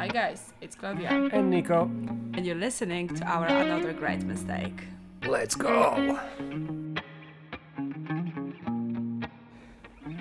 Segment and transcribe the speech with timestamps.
[0.00, 1.82] Hi guys, it's Klaudia, And Niko.
[2.34, 4.84] and you're listening to our Another Great Mistake.
[5.26, 6.18] Let's go.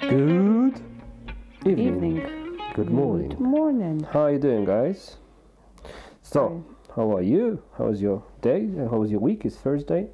[0.01, 0.81] Good
[1.65, 1.79] evening.
[1.79, 2.57] Evening.
[2.73, 3.29] Good morning.
[3.29, 4.03] Good morning.
[4.11, 5.15] How are you doing, guys?
[6.23, 7.63] So, how are you?
[7.77, 8.67] How was your day?
[8.91, 9.45] How was your week?
[9.45, 10.09] It's Thursday.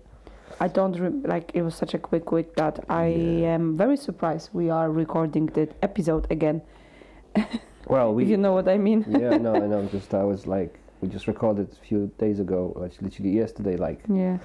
[0.60, 3.06] I don't re- like it was such a quick week that I
[3.56, 6.62] am very surprised we are recording the episode again.
[7.88, 8.24] Well, we.
[8.24, 9.06] if you know what I mean.
[9.08, 9.86] yeah, no, I know.
[9.92, 14.02] Just I was like, we just recorded a few days ago, like literally yesterday, like,
[14.10, 14.38] Yeah.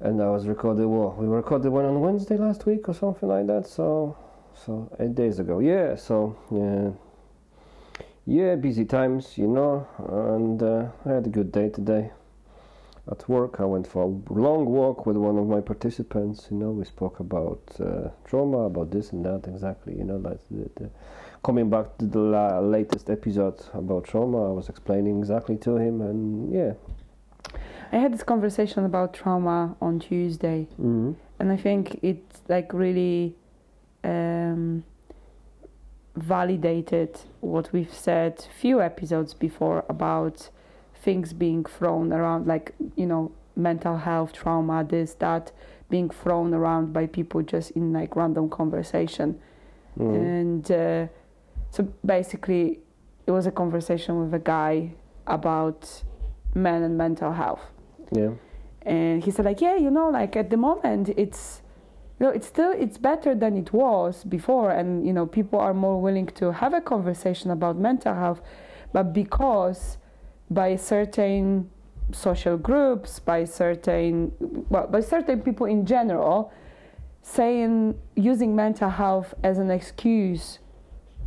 [0.00, 0.86] and I was recorded.
[0.86, 3.66] Well, we recorded one on Wednesday last week or something like that.
[3.66, 4.16] So,
[4.54, 5.60] so eight days ago.
[5.60, 5.96] Yeah.
[5.96, 6.90] So yeah,
[8.26, 9.86] yeah, busy times, you know.
[9.98, 12.10] And uh, I had a good day today.
[13.10, 16.48] At work, I went for a long walk with one of my participants.
[16.50, 19.46] You know, we spoke about uh, trauma, about this and that.
[19.46, 20.90] Exactly, you know, like the, the
[21.44, 24.48] coming back to the la- latest episode about trauma.
[24.50, 26.72] I was explaining exactly to him, and yeah.
[27.92, 31.12] I had this conversation about trauma on Tuesday Mm-hmm.
[31.38, 33.36] and I think it's like really
[34.02, 34.82] um,
[36.16, 40.48] validated what we've said few episodes before about
[40.94, 45.52] things being thrown around like you know mental health trauma this that
[45.90, 49.38] being thrown around by people just in like random conversation
[49.96, 50.24] Mm-hmm.
[50.24, 51.06] and uh,
[51.74, 52.78] so basically
[53.26, 54.92] it was a conversation with a guy
[55.26, 55.80] about
[56.54, 57.64] men and mental health
[58.12, 58.32] Yeah.
[58.82, 61.62] and he said like yeah you know like at the moment it's
[62.20, 65.74] you know it's still it's better than it was before and you know people are
[65.74, 68.40] more willing to have a conversation about mental health
[68.92, 69.98] but because
[70.50, 71.68] by certain
[72.12, 74.30] social groups by certain
[74.68, 76.52] well by certain people in general
[77.22, 80.58] saying using mental health as an excuse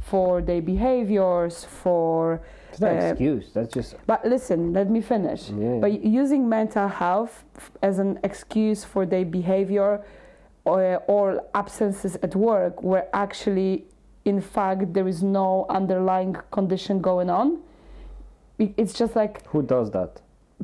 [0.10, 2.40] for their behaviors for
[2.72, 3.46] It's not an Uh, excuse.
[3.56, 5.80] That's just but listen let me finish yeah.
[5.84, 5.88] by
[6.22, 9.92] using mental health f- as an excuse for their behavior
[10.66, 11.26] or, or
[11.62, 13.72] absences at work where actually
[14.26, 17.48] in fact there is no underlying condition going on
[18.60, 20.12] it's just like Who does that?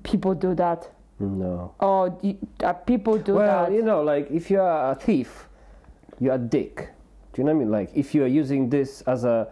[0.04, 0.90] people do that
[1.20, 1.72] No.
[1.80, 2.38] Oh, y-
[2.68, 5.48] uh, people do well, that Well, you know, like if you're a thief,
[6.20, 6.90] you're a dick.
[7.34, 7.72] Do you know what I mean?
[7.72, 9.48] Like if you're using this as a,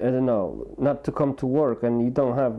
[0.00, 2.54] I don't know, not to come to work and you don't have,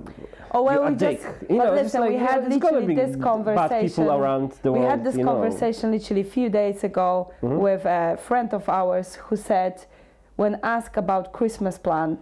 [0.52, 1.22] oh well we dick.
[1.22, 4.80] just you know, listen like, we had literally this bad conversation people around the we
[4.80, 4.92] world.
[4.92, 5.32] had this you know.
[5.34, 7.58] conversation literally a few days ago Mhm.
[7.60, 9.86] with a friend of ours who said
[10.38, 12.18] when asked about christmas plan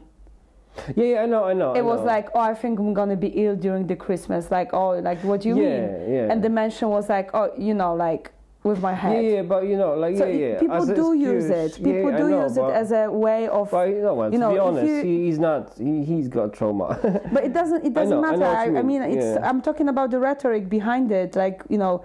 [0.96, 1.72] Yeah, yeah, I know, I know.
[1.74, 2.06] I it was know.
[2.14, 5.42] like oh i think i'm gonna be ill during the christmas like oh like what
[5.42, 8.32] do you yeah, mean Yeah, and the mention was like oh you know like
[8.64, 10.60] with my yeah, head yeah, but you know, like so yeah, yeah.
[10.60, 13.72] people as do use it people yeah, do know, use it as a way of
[13.72, 14.34] But you know what?
[14.34, 15.78] you to be honest, you- he, he's not.
[15.78, 17.00] He, he's got trauma.
[17.34, 19.48] but it doesn't it doesn't I know matter you I, I mean it's yeah.
[19.48, 22.04] i'm talking about the rhetoric behind it like you know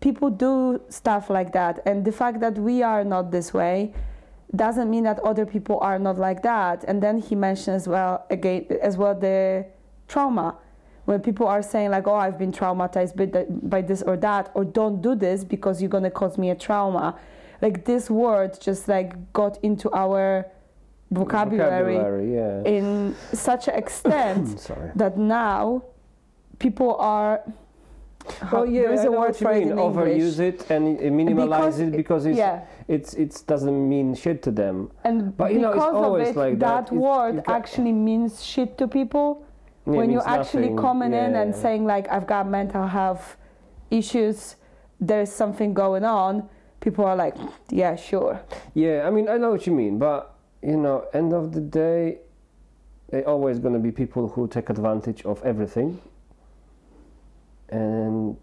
[0.00, 3.92] people do stuff like that and the fact that we are not this way
[4.54, 8.24] doesn't mean that other people are not like that and then he mentions as well
[8.30, 9.64] again as well the
[10.06, 10.56] trauma
[11.04, 14.50] when people are saying like oh i've been traumatized by, the, by this or that
[14.54, 17.18] or don't do this because you're going to cause me a trauma
[17.62, 20.46] like this word just like got into our
[21.10, 22.62] vocabulary, Vocabulary, yeah.
[22.64, 25.82] in such an extent that now
[26.58, 27.42] people are
[28.40, 31.96] how- Well, yeah, there is a word for it Overuse it and minimalize Because it
[31.96, 34.90] because it's yeah, it's it doesn't mean shit to them.
[35.04, 36.86] and But, you know, it's because always of it, like that.
[36.86, 39.44] that It's- word actually means shit to people.
[39.86, 40.76] Yeah, when you're actually nothing.
[40.78, 43.36] coming in and saying like I've got mental health
[43.90, 44.56] issues,
[45.00, 46.48] there's something going on.
[46.80, 47.36] People are like,
[47.70, 48.40] yeah, sure.
[48.74, 52.18] Yeah, I mean, I know what you mean, but you know, end of the day,
[53.10, 56.00] there always gonna be people who take advantage of everything,
[57.68, 58.36] and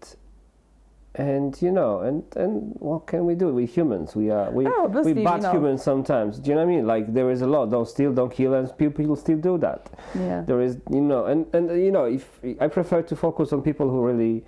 [1.14, 3.48] and you know, and and what can we do?
[3.52, 5.52] We humans, we are we Oh, we obviously, you know.
[5.52, 6.38] humans sometimes.
[6.38, 6.86] Do you know what I mean?
[6.86, 7.70] Like there is a lot.
[7.70, 9.90] Don't steal, don't kill, and people people still do that.
[10.14, 10.40] Yeah.
[10.46, 13.88] There is, you know, and and you know, if I prefer to focus on people
[13.90, 14.44] who really.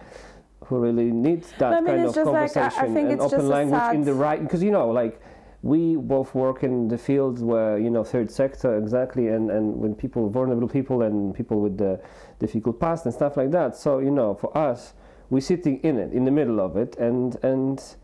[0.68, 3.20] Who really needs that I mean, kind of just like, I- I conversation think and
[3.20, 5.20] open language in the right because you know like
[5.62, 9.94] we both work in the field where you know third sector exactly and and when
[9.94, 12.00] people vulnerable people and people with the
[12.38, 14.94] difficult past and stuff like that so you know for us
[15.34, 17.96] we're sitting in it in the middle of it and and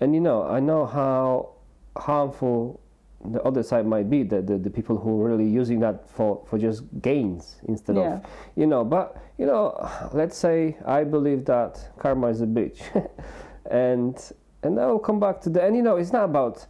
[0.00, 1.48] and you know i know how
[1.96, 2.80] harmful
[3.32, 6.40] the other side might be the, the, the people who are really using that for,
[6.48, 8.14] for just gains instead Yeah.
[8.14, 8.24] of
[8.56, 9.62] you know but you know
[10.12, 12.78] let's say i believe that karma is a bitch
[13.70, 14.16] and
[14.64, 16.66] and i will come back to the and you know it's not about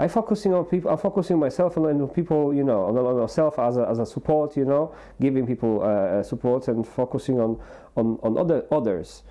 [0.00, 0.90] I focusing on people.
[0.90, 4.06] I'm focusing myself on, on people, you know, on, on myself as a, as a
[4.06, 7.60] support, you know, giving people uh, support and focusing on,
[7.96, 9.24] on, on other others.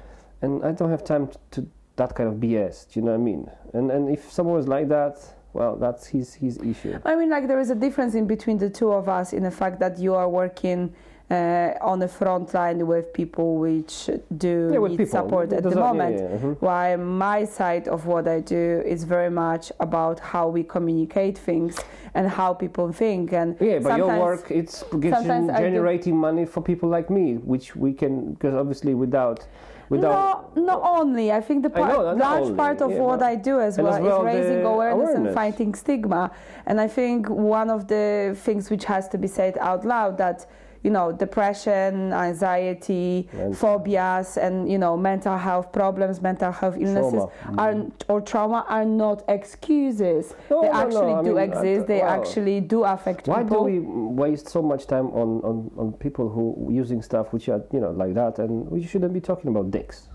[0.43, 2.93] And I don't have time to, to that kind of BS.
[2.93, 3.49] Do you know what I mean?
[3.73, 5.17] And and if someone is like that,
[5.53, 6.99] well, that's his his issue.
[7.03, 9.51] I mean, like there is a difference in between the two of us in the
[9.51, 10.93] fact that you are working
[11.31, 15.05] uh, on the front line with people which do Yeah, need people.
[15.11, 16.15] support at the Does that- yeah, moment.
[16.19, 16.57] yeah, mhm.
[16.59, 21.77] While my side of what I do is very much about how we communicate things
[22.15, 23.31] and how people think.
[23.33, 27.35] And Yeah, but your work it's gets sometimes do- generating money for people like me,
[27.35, 29.45] which we can because obviously without
[29.89, 31.31] without no, not only.
[31.31, 33.93] I think the I know, large only, part of yeah, what I do as well,
[33.93, 36.29] as well is raising the awareness, and fighting stigma.
[36.67, 40.45] And I think one of the things which has to be said out loud that
[40.83, 47.23] you know depression, anxiety, And- phobias, and you know mental health problems, mental health illnesses
[47.43, 47.61] Trauma.
[47.61, 50.33] are or trauma are not excuses.
[50.49, 51.87] No, they no, no, actually I do mean, exist.
[51.87, 53.33] they well, actually do affect people.
[53.33, 53.57] Why people.
[53.65, 57.63] do we waste so much time on, on, on people who using stuff which are
[57.71, 60.09] you know like that, and we shouldn't be talking about dicks.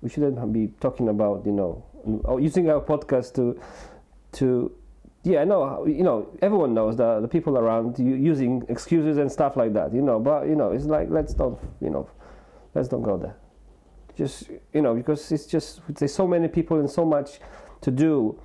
[0.00, 1.84] We shouldn't be talking about you know
[2.24, 3.58] or using our podcast to
[4.32, 4.72] to
[5.24, 9.30] yeah I know you know everyone knows that the people around you using excuses and
[9.30, 12.08] stuff like that you know but you know it's like let's don't, you know
[12.74, 13.36] let's don't go there
[14.16, 17.40] just you know because it's just there's so many people and so much
[17.80, 18.38] to do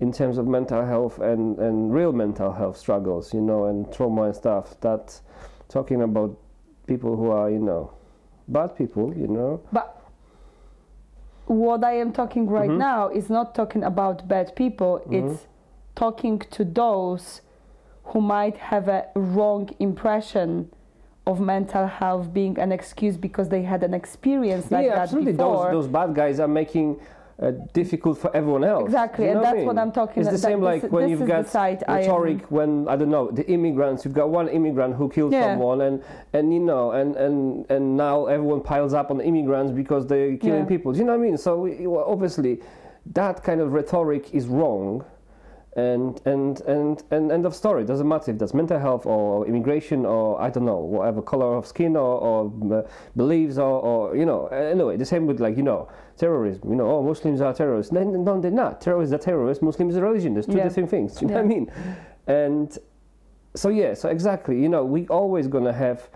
[0.00, 4.24] in terms of mental health and, and real mental health struggles, you know, and trauma
[4.24, 4.78] and stuff.
[4.82, 5.18] That
[5.68, 6.36] talking about
[6.86, 7.94] people who are, you know,
[8.46, 9.62] bad people, you know.
[9.72, 9.98] But
[11.46, 12.78] what I am talking right Mhm.
[12.78, 14.98] now is not talking about bad people.
[14.98, 15.14] Mm-hmm.
[15.14, 15.46] It's
[15.96, 17.40] talking to those
[18.04, 20.70] who might have a wrong impression
[21.26, 25.32] of mental health being an excuse because they had an experience like yeah, that absolutely.
[25.32, 25.72] before.
[25.72, 27.00] Those those bad guys are making
[27.42, 28.84] uh, difficult for everyone else.
[28.84, 29.78] Exactly, You know and what I that's what?
[29.78, 30.32] I'm talking about.
[30.32, 31.52] It's the same This- like when this you've got
[31.88, 34.04] rhetoric when I don't know the immigrants.
[34.04, 35.46] You've got one immigrant who killed Yeah.
[35.54, 36.02] someone, and
[36.32, 40.60] and you know, and and and now everyone piles up on immigrants because they're killing
[40.60, 40.74] Yeah.
[40.74, 40.92] people.
[40.92, 41.36] Do you know what I mean?
[41.36, 41.52] So
[42.06, 42.60] obviously,
[43.14, 45.04] that kind of rhetoric is wrong.
[45.76, 47.84] And, and and and end of story.
[47.84, 51.66] Doesn't matter if that's mental health or immigration or I don't know whatever color of
[51.66, 55.62] skin or, or uh, beliefs or, or you know anyway the same with like you
[55.62, 55.86] know
[56.16, 56.70] terrorism.
[56.70, 57.92] You know oh Muslims are terrorists.
[57.92, 58.80] No, no they're not.
[58.80, 59.62] Terrorists are terrorists.
[59.62, 60.32] Muslims are religion.
[60.32, 60.64] There's two Yeah.
[60.64, 61.14] different things.
[61.14, 61.70] Do you know what I mean?
[62.26, 62.78] And
[63.54, 64.58] so yeah, so exactly.
[64.58, 66.08] You know we always gonna have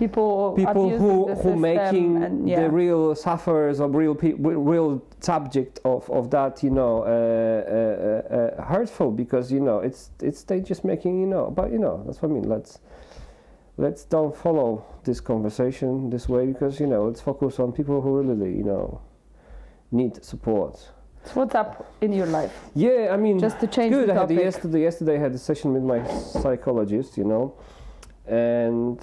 [0.00, 2.60] people people who who making and, yeah.
[2.62, 4.38] the real sufferers or real pe-
[4.72, 4.90] real
[5.30, 10.40] subject of, of that you know uh, uh, uh, hurtful because you know it's it's
[10.48, 12.72] they just making you know but you know that's what I mean let's
[13.84, 14.70] let's don't follow
[15.08, 18.84] this conversation this way because you know let's focus on people who really you know
[20.00, 20.74] need support
[21.26, 21.72] So what's up
[22.04, 22.52] in your life?
[22.74, 24.08] yeah I mean Just to change good.
[24.08, 24.44] the I had topic.
[24.48, 24.82] yesterday.
[24.88, 26.00] Yesterday, I had a session with my
[26.44, 27.10] psychologist.
[27.20, 27.44] You know,
[28.26, 28.98] and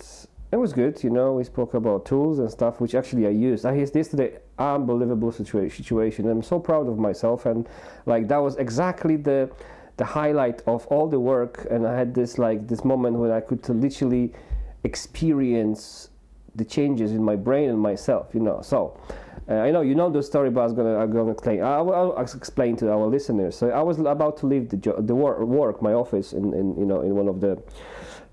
[0.52, 1.04] it was good.
[1.04, 3.66] You know, we spoke about tools and stuff, which actually I used.
[3.66, 4.40] I used yesterday.
[4.58, 6.30] Unbelievable situa- situation.
[6.30, 7.68] I'm so proud of myself, and
[8.06, 9.50] like that was exactly the
[9.98, 11.68] the highlight of all the work.
[11.70, 14.34] And I had this like this moment when I could literally
[14.84, 16.10] experience
[16.56, 18.34] the changes in my brain and myself.
[18.34, 19.00] You know, so.
[19.50, 21.62] Uh, I know you know the story, but I was gonna I'm gonna explain.
[21.62, 23.56] I will I'll explain to our listeners.
[23.56, 26.76] So I was about to leave the jo- the work, work my office in, in
[26.78, 27.58] you know in one of the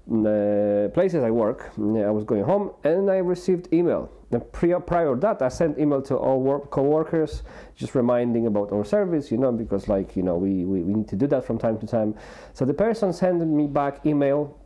[0.07, 1.73] places I work.
[1.79, 4.11] I was going home and I received email.
[4.53, 7.45] Prior prior that, I sent email to all work co-workers,
[7.77, 9.31] just reminding about our service.
[9.31, 11.79] You know because like you know we, we, we need to do that from time
[11.79, 12.17] to time.
[12.53, 14.59] So the person sent me back email,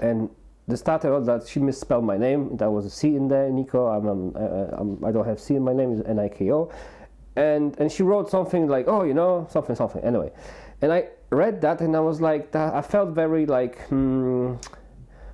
[0.00, 0.28] and
[0.66, 2.56] the starter was that she misspelled my name.
[2.56, 3.96] There was a C in there, Niko.
[3.96, 5.92] I'm, I'm, uh, I'm I don't have C in my name.
[5.92, 6.72] It's N I K O,
[7.36, 10.02] and and she wrote something like, oh, you know, something something.
[10.02, 10.32] Anyway,
[10.82, 14.54] and I read that and I was like, that, I felt very like hmm,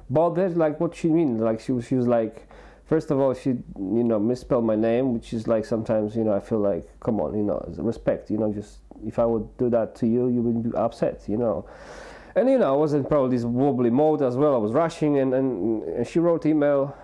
[0.09, 0.57] bothered.
[0.57, 1.39] Like what she mean?
[1.39, 2.47] Like she was she was like.
[2.85, 6.33] First of all, she, you know, misspelled my name, which is like sometimes, you know,
[6.33, 9.71] I feel like, come on, you know, respect, you know, just if I would do
[9.71, 11.69] that to you, you would be upset, you know
[12.37, 14.55] and you know I was in probably this wobbly mode as well.
[14.55, 16.97] I was rushing, and, and, and she wrote email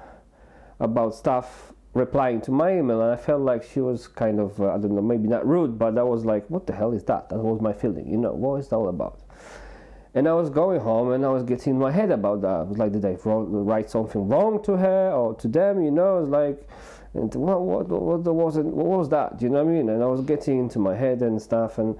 [0.78, 1.65] about stuff
[1.96, 4.94] replying to my email, and I felt like she was kind of uh, I don't
[4.94, 7.30] know maybe not rude, but I was like, what the hell is that?
[7.30, 9.20] That was my feeling, you know, what is that all about?
[10.14, 12.48] And I was going home, and I was getting in my head about that.
[12.48, 15.82] I was like, did I write something wrong to her or to them?
[15.82, 16.68] You know, it's like.
[17.14, 19.38] And what what what, what was it, what was that?
[19.38, 19.88] Do you know what I mean?
[19.88, 21.96] And I was getting into my head and stuff, and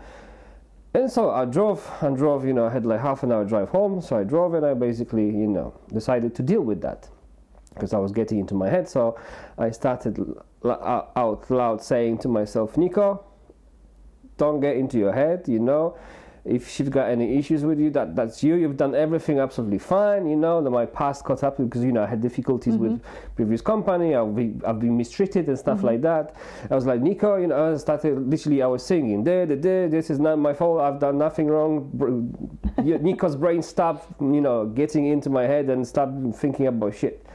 [0.92, 3.70] and so I drove and drove, you know, I had like half an hour drive
[3.70, 4.02] home.
[4.02, 7.08] So I drove and I basically, you know, decided to deal with that
[7.76, 8.88] because I was getting into my head.
[8.88, 9.18] So
[9.58, 13.22] I started l- uh, out loud saying to myself, Niko,
[14.36, 15.96] don't get into your head, you know.
[16.44, 18.54] If she's got any issues with you, that that's you.
[18.54, 20.28] You've done everything absolutely fine.
[20.28, 23.34] You know, that my past caught up because you know I had difficulties with mm-hmm.
[23.34, 24.14] previous company.
[24.14, 25.86] I've been, I've been mistreated and stuff mm-hmm.
[25.86, 26.36] like that.
[26.70, 28.62] I was like Niko, you know, I started literally.
[28.62, 30.80] I was singing, "Da, da, da, this is not my fault.
[30.80, 31.90] I've done nothing wrong."
[32.78, 37.25] Niko's brain stopped, you know, getting into my head and stopped thinking about shit.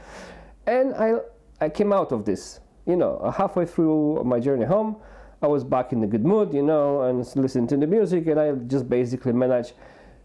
[0.66, 1.14] And I
[1.60, 4.96] I came out of this, you know, halfway through my journey home.
[5.40, 8.38] I was back in a good mood, you know, and listening to the music, and
[8.38, 9.74] I just basically managed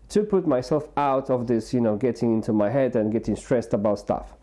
[0.09, 3.73] to put myself out of this, you know, getting into my head and getting stressed
[3.73, 4.33] about stuff.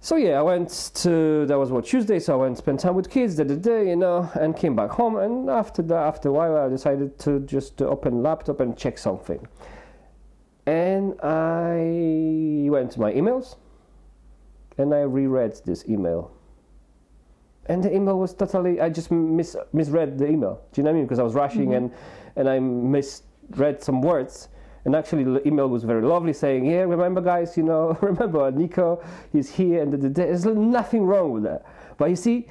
[0.00, 2.94] So yeah, I went to that was what Tuesday, so I went to spend time
[2.94, 5.16] with kids, did the day, you know, and came back home.
[5.16, 8.96] And after that, after a while, I decided to just to open laptop and check
[8.96, 9.46] something.
[10.66, 13.56] And I went to my emails,
[14.78, 16.30] and I reread this email.
[17.66, 20.62] And the email was totally i just mis- misread the email.
[20.72, 21.04] Do you know what i mean?
[21.04, 21.92] Because i was rushing and
[22.36, 24.48] and i misread some words.
[24.84, 29.04] And actually the email was very lovely saying yeah remember guys you know remember niko
[29.32, 31.66] he's here and the, the, there's nothing wrong with that.
[31.98, 32.46] But you see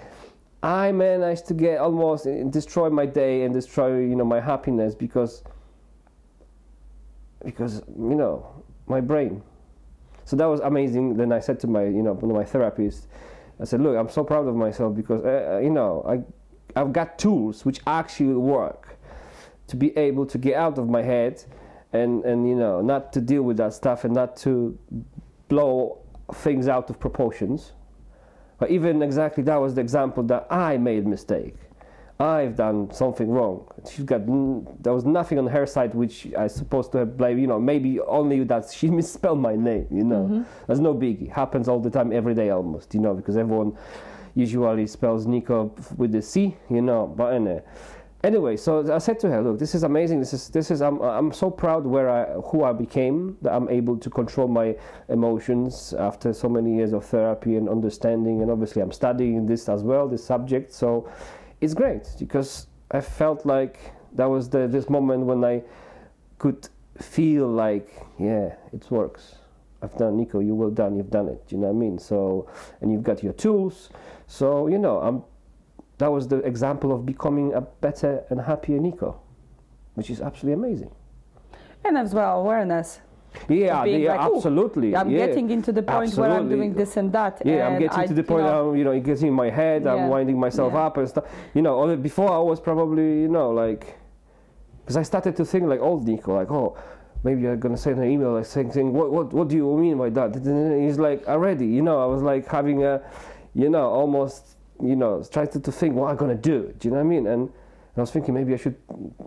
[0.62, 4.96] i managed to get almost uh, destroy my day and destroy you know my happiness
[4.96, 5.44] because
[7.46, 8.46] because you know
[8.88, 9.42] my brain
[10.28, 13.08] so that was amazing then i said to my you know my therapist
[13.60, 17.18] I said, look, I'm so proud of myself because uh, you know I, I've got
[17.18, 18.98] tools which actually work
[19.68, 21.44] to be able to get out of my head
[21.94, 24.78] and and you know not to deal with that stuff and not to
[25.48, 26.00] blow
[26.34, 27.74] things out of proportions.
[28.60, 31.56] But even exactly that was the example that I made mistake.
[32.20, 33.68] I've done something wrong.
[33.90, 34.26] She's got
[34.84, 37.40] there was nothing on her side which I supposed to have blamed.
[37.40, 39.88] You know, maybe only that she misspelled my name.
[39.92, 40.42] You know, Mm-hmm.
[40.66, 41.30] there's no biggie.
[41.32, 42.94] Happens all the time, every day almost.
[42.96, 43.78] You know, because everyone
[44.34, 46.56] usually spells Niko with the C.
[46.70, 47.62] You know, but anyway.
[48.24, 50.20] Anyway, so I said to her, "Look, this is amazing.
[50.20, 50.82] This is this is.
[50.82, 53.38] I'm I'm so proud where I who I became.
[53.44, 54.76] That I'm able to control my
[55.10, 58.42] emotions after so many years of therapy and understanding.
[58.42, 60.74] And obviously, I'm studying this as well, this subject.
[60.74, 61.08] So
[61.62, 63.80] it's great because I felt like
[64.14, 65.64] that was the this moment when I
[66.38, 69.36] could feel like, yeah, it works.
[69.82, 71.44] I've done Niko, you well done, you've done it.
[71.50, 72.00] You know what I mean?
[72.00, 72.50] So
[72.82, 73.90] and you've got your tools.
[74.28, 75.24] So you know, I'm
[75.98, 79.16] that was the example of becoming a better and happier Niko,
[79.96, 80.92] which is absolutely amazing.
[81.84, 83.00] And as well, awareness.
[83.50, 84.96] Yeah, being yeah, like, "Ooh, absolutely.
[84.96, 85.26] I'm yeah.
[85.28, 87.42] getting into the point where I'm doing this and that.
[87.46, 89.34] Yeah, I'm getting I- to the you point know, now, you know, it gets in
[89.34, 89.94] my head, Yeah.
[89.94, 90.86] I'm winding myself Yeah.
[90.86, 91.26] up and stuff.
[91.54, 93.98] You know, before I was probably, you know, like,
[94.82, 96.76] because I started to think like old Niko, like, oh,
[97.24, 99.98] maybe I'm gonna send an email like saying, saying what, what, what do you mean
[99.98, 100.36] by that?
[100.36, 103.02] And he's like, already, you know, I was like having a,
[103.54, 106.74] you know, almost, you know, trying to, to think what I'm gonna do.
[106.80, 107.28] Do you know what I mean?
[107.28, 107.50] And
[107.98, 108.76] I was thinking maybe I should,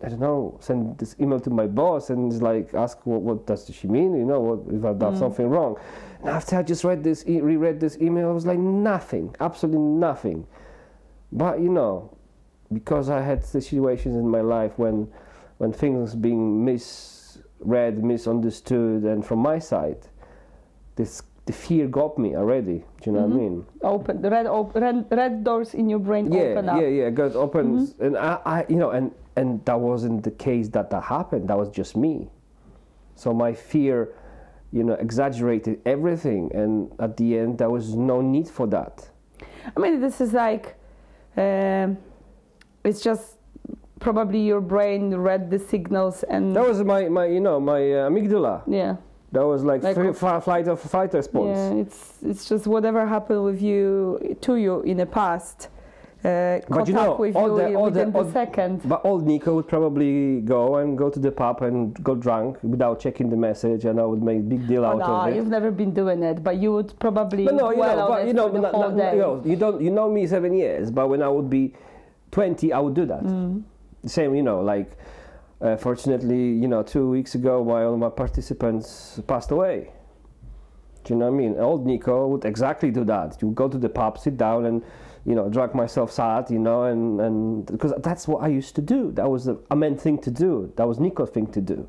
[0.05, 3.69] I don't know, send this email to my boss and like ask what, what does
[3.75, 4.15] she mean?
[4.15, 5.19] You know, what if I've done mm.
[5.19, 5.77] something wrong?
[6.21, 9.81] And after I just read this, e- reread this email, I was like nothing, absolutely
[9.81, 10.47] nothing.
[11.33, 12.17] But you know,
[12.73, 15.13] because I had situations in my life when,
[15.59, 20.07] when things being misread, misunderstood, and from my side,
[20.95, 22.79] this the fear got me already.
[23.01, 23.67] Do you know what I mean?
[23.83, 26.77] open the red, op- red red doors in your brain yeah, open up.
[26.77, 26.95] Mm-hmm.
[26.95, 30.69] Yeah, yeah, got open, and I, I, you know, and and that wasn't the case
[30.77, 31.49] that that happened.
[31.51, 32.29] That was just me.
[33.17, 34.15] So my fear,
[34.71, 39.11] you know, exaggerated everything, and at the end, there was no need for that.
[39.77, 40.77] I mean, this is like,
[41.37, 41.99] um,
[42.85, 43.39] it's just
[43.99, 48.09] probably your brain read the signals and That was my, my, you know, my uh,
[48.09, 48.63] amygdala.
[48.67, 48.97] yeah,
[49.33, 51.57] That was like, Like fri- of- fi- flight or fight response.
[51.57, 51.83] yeah.
[51.83, 55.69] It's it's just whatever happened with you to you in the past.
[56.23, 58.81] Uh, caught you know, with all you the- all within the- the, second.
[58.87, 62.99] But old Niko would probably go and go to the pub and go drunk without
[63.01, 65.37] checking the message, and I would make big deal Oh, out no, of it.
[65.37, 68.27] you've never been doing it, but you would probably But no, you dwell know, but
[68.27, 70.91] you know, for the not- not- you know, you don't, you know me seven years,
[70.91, 71.73] but when I would be
[72.33, 73.23] twenty, I would do that.
[73.23, 73.63] Mm.
[74.05, 74.91] Same, you know, like
[75.61, 79.91] uh, fortunately, you know, two weeks ago, my all my participants passed away.
[81.05, 81.59] Do you know what I mean?
[81.59, 83.41] Old Niko would exactly do that.
[83.41, 84.83] You go to the pub, sit down, and
[85.25, 88.83] you know, drink myself sad, you know, and and because that's what I used to
[88.83, 89.13] do.
[89.13, 90.73] That was a, main thing to do.
[90.77, 91.87] That was Niko's thing to do.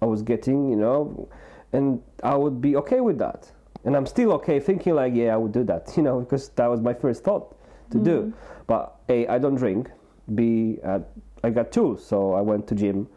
[0.00, 1.28] I was getting, you know,
[1.72, 3.50] and I would be okay with that.
[3.84, 6.66] And I'm still okay thinking like, yeah, I would do that, you know, because that
[6.66, 7.56] was my first thought
[7.90, 8.32] to do.
[8.66, 9.90] But A, I don't drink.
[10.34, 11.00] B, uh,
[11.42, 11.98] I got two.
[12.00, 13.08] so I went to gym.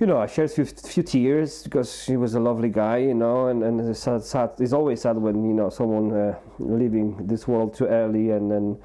[0.00, 3.14] You know, I shared a few, few tears because he was a lovely guy, you
[3.14, 7.26] know, and, and it's, sad, sad, it's always sad when, you know, someone uh, leaving
[7.26, 8.78] this world too early and then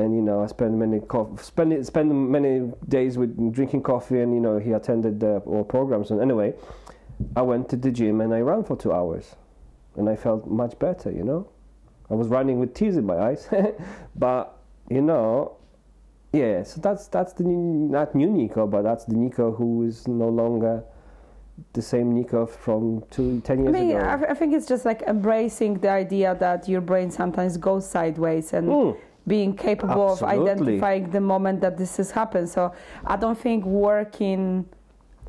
[0.00, 4.34] and you know I spent many co- spend spend many days with drinking coffee, and
[4.34, 6.10] you know he attended the all programs.
[6.10, 6.54] And anyway,
[7.36, 9.36] I went to the gym and I ran for two hours,
[9.96, 11.10] and I felt much better.
[11.10, 11.48] You know,
[12.10, 13.48] I was running with tears in my eyes,
[14.16, 14.56] but
[14.88, 15.56] you know,
[16.32, 16.62] yeah.
[16.62, 20.28] So that's that's the new, not new Niko, but that's the Niko who is no
[20.28, 20.82] longer
[21.74, 24.06] the same Niko from two, 10 I years mean, ago.
[24.26, 28.52] I, I think it's just like embracing the idea that your brain sometimes goes sideways
[28.54, 28.96] and Mm.
[29.26, 30.40] being capable Absolutely.
[30.40, 32.48] of identifying the moment that this has happened.
[32.48, 32.72] So
[33.04, 34.64] I don't think working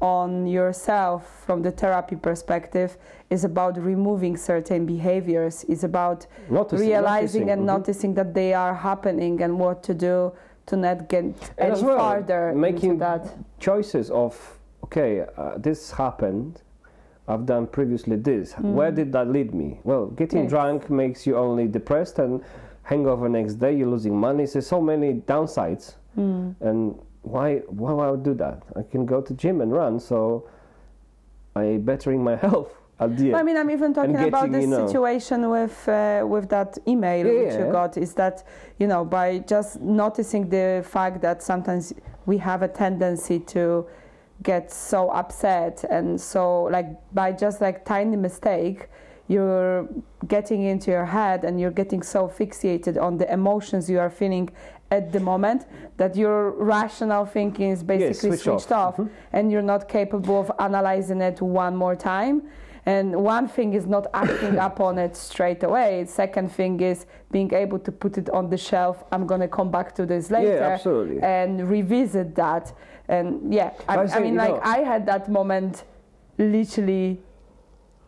[0.01, 2.97] on yourself from the therapy perspective
[3.29, 5.63] is about removing certain behaviors.
[5.65, 7.65] is about Noticing- realizing and mhm.
[7.75, 10.31] noticing that they are happening and what to do
[10.71, 11.23] to not get
[11.57, 13.23] And any well, farther making into that.
[13.59, 14.33] choices of
[14.85, 16.61] okay uh, this happened
[17.27, 18.53] i've done previously this.
[18.77, 19.69] Where did that lead me?
[19.89, 20.49] Well getting Yes.
[20.53, 22.41] drunk makes you only depressed and
[22.83, 24.45] hangover next day you're losing money.
[24.47, 25.85] So so many downsides.
[26.15, 26.81] And
[27.33, 27.47] why
[27.81, 28.57] why would i do that?
[28.75, 30.17] I can go to gym and run so
[31.55, 34.61] i bettering my health at the end I mean, I'm even talking getting, about this
[34.63, 37.71] you know- situation with uh, with that email Yeah, which you yeah.
[37.71, 37.97] got.
[37.97, 38.43] Is that
[38.79, 41.93] you know by just noticing the fact that sometimes
[42.25, 43.85] we have a tendency to
[44.43, 48.87] get so upset and so like by just like tiny mistake
[49.27, 49.87] you're
[50.27, 54.49] getting into your head and you're getting so fixated on the emotions you are feeling
[54.89, 55.67] at the moment
[55.97, 58.61] that your rational thinking is basically switch off.
[58.61, 59.09] switched off, Mhm.
[59.31, 62.41] and you're not capable of analyzing it one more time
[62.85, 66.05] and one thing is not acting upon it straight away.
[66.05, 69.03] Second thing is being able to put it on the shelf.
[69.11, 71.21] I'm going to come back to this later yeah absolutely.
[71.21, 72.73] and revisit that.
[73.07, 75.83] And yeah i, I I mean like know- i had that moment
[76.37, 77.19] literally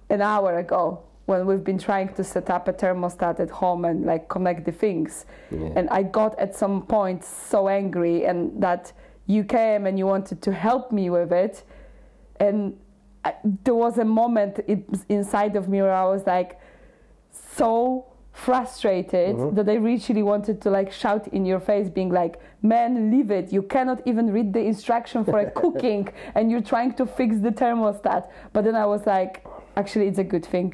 [0.09, 4.05] an hour ago when we've been trying to set up a thermostat at home and
[4.05, 5.25] like connect the things.
[5.51, 5.77] Yeah.
[5.77, 8.93] and i got at some point so angry and that
[9.25, 11.63] you came and you wanted to help me with it.
[12.39, 12.77] And
[13.25, 16.59] I, there was a moment it, inside of me where i was like
[17.31, 19.55] so frustrated Mhm.
[19.55, 23.53] that I really wanted to like shout in your face, being like, "Man, leave it!
[23.53, 27.51] You cannot even read the instruction for a cooking, and you're trying to fix the
[27.51, 29.45] thermostat." But then I was like,
[29.77, 30.73] "Actually, it's a good thing.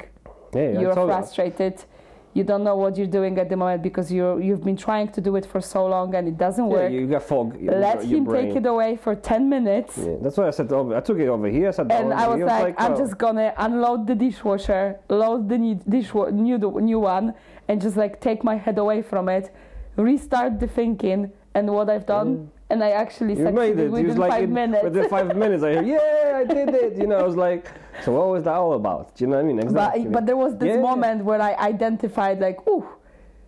[0.54, 1.84] yeah, you're frustrated." you.
[2.32, 5.20] You don't know what you're doing at the moment because you're you've been trying to
[5.20, 6.92] do it for so long and it doesn't yeah, work.
[6.92, 8.46] you got fog Let your him brain.
[8.46, 10.94] take it away for ten minutes." yeah, that's why I said over.
[10.96, 11.68] I took it over here.
[11.68, 12.46] I said And I was here.
[12.46, 17.34] like, I'm well, just gonna unload the dishwasher, load the new dishwa- new new one,
[17.68, 19.52] and just like take my head away from it,
[19.96, 22.46] restart the thinking, and what I've done, mm.
[22.70, 23.90] And I actually You made it.
[23.90, 24.84] within was like five in- minutes.
[24.84, 26.96] Within five minutes, I heard, yeah, I did it.
[26.96, 27.70] You know, I was like,
[28.04, 29.14] so what was that all about?
[29.16, 29.58] Do you know what I mean?
[29.58, 30.04] Exactly.
[30.04, 30.80] but but there was this Yeah.
[30.90, 32.86] moment where I identified like, ooh,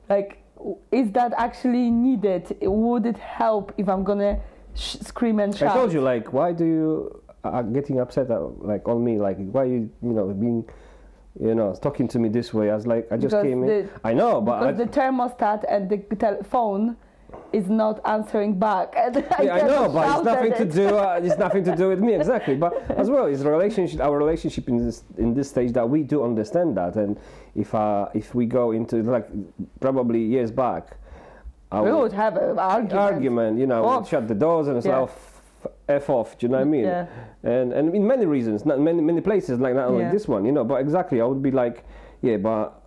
[0.09, 0.39] like,
[0.91, 2.57] is that actually needed?
[2.63, 4.41] Would it help if I'm gonna
[4.75, 5.73] sh- scream and shout?
[5.73, 8.41] I told you, like, why do you uh, are getting upset at,
[8.73, 9.19] like on me?
[9.19, 10.69] Like, why you you know being,
[11.41, 12.71] you know, talking to me this way?
[12.71, 13.69] I was like, I just Because came in.
[13.69, 15.99] the- I know, but I, the thermostat and the
[16.45, 16.97] phone
[17.53, 18.95] is not answering back.
[19.05, 20.73] And I, yeah, I know, but it's nothing to it.
[20.73, 20.87] do.
[20.97, 22.57] Uh, it's nothing to do with me exactly.
[22.57, 24.01] But as well, it's relationship.
[24.01, 27.19] Our relationship in this in this stage that we do understand that, and
[27.55, 29.29] if uh if we go into like
[29.81, 30.97] probably years back,
[31.71, 32.93] I We would- have an argument.
[33.13, 35.07] argument, you know, shut the doors and Yeah.
[35.89, 36.39] f off.
[36.39, 36.85] Do you know what I mean?
[36.85, 37.07] Yeah.
[37.43, 40.13] And and in many reasons, not many many places, like not only Yeah.
[40.13, 40.65] this one, you know.
[40.65, 41.85] But exactly, I would be like,
[42.23, 42.82] yeah, but.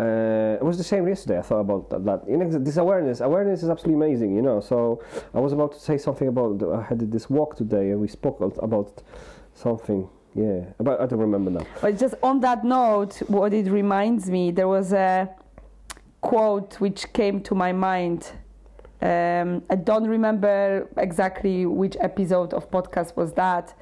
[0.00, 1.38] Uh, it was the same yesterday.
[1.38, 2.04] I thought about that.
[2.04, 4.60] that this awareness, awareness is absolutely amazing, you know.
[4.60, 5.00] So
[5.32, 6.62] I was about to say something about.
[6.74, 9.02] I had this walk today, and we spoke about
[9.54, 10.08] something.
[10.34, 11.64] Yeah, about I don't remember now.
[11.80, 15.30] But just on that note, what it reminds me, there was a
[16.20, 18.32] quote which came to my mind.
[19.00, 23.74] Um, I don't remember exactly which episode of podcast was that,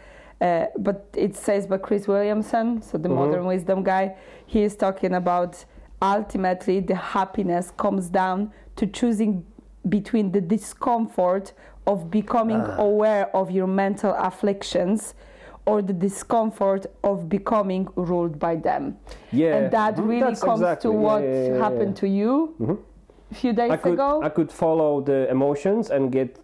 [0.42, 3.14] uh, but it says by Chris Williamson, so the Mhm.
[3.14, 4.16] modern wisdom guy.
[4.46, 5.64] He is talking about
[6.02, 9.44] ultimately the happiness comes down to choosing
[9.88, 11.52] between the discomfort
[11.86, 12.76] of becoming Ah.
[12.88, 15.14] aware of your mental afflictions
[15.64, 18.96] or the discomfort of becoming ruled by them.
[19.32, 21.58] Yeah, and that mhm, really that's comes exactly- to what yeah, yeah, yeah.
[21.64, 22.78] happened to you Mhm.
[23.30, 24.20] a few days I could ago.
[24.22, 26.36] I could follow the emotions and get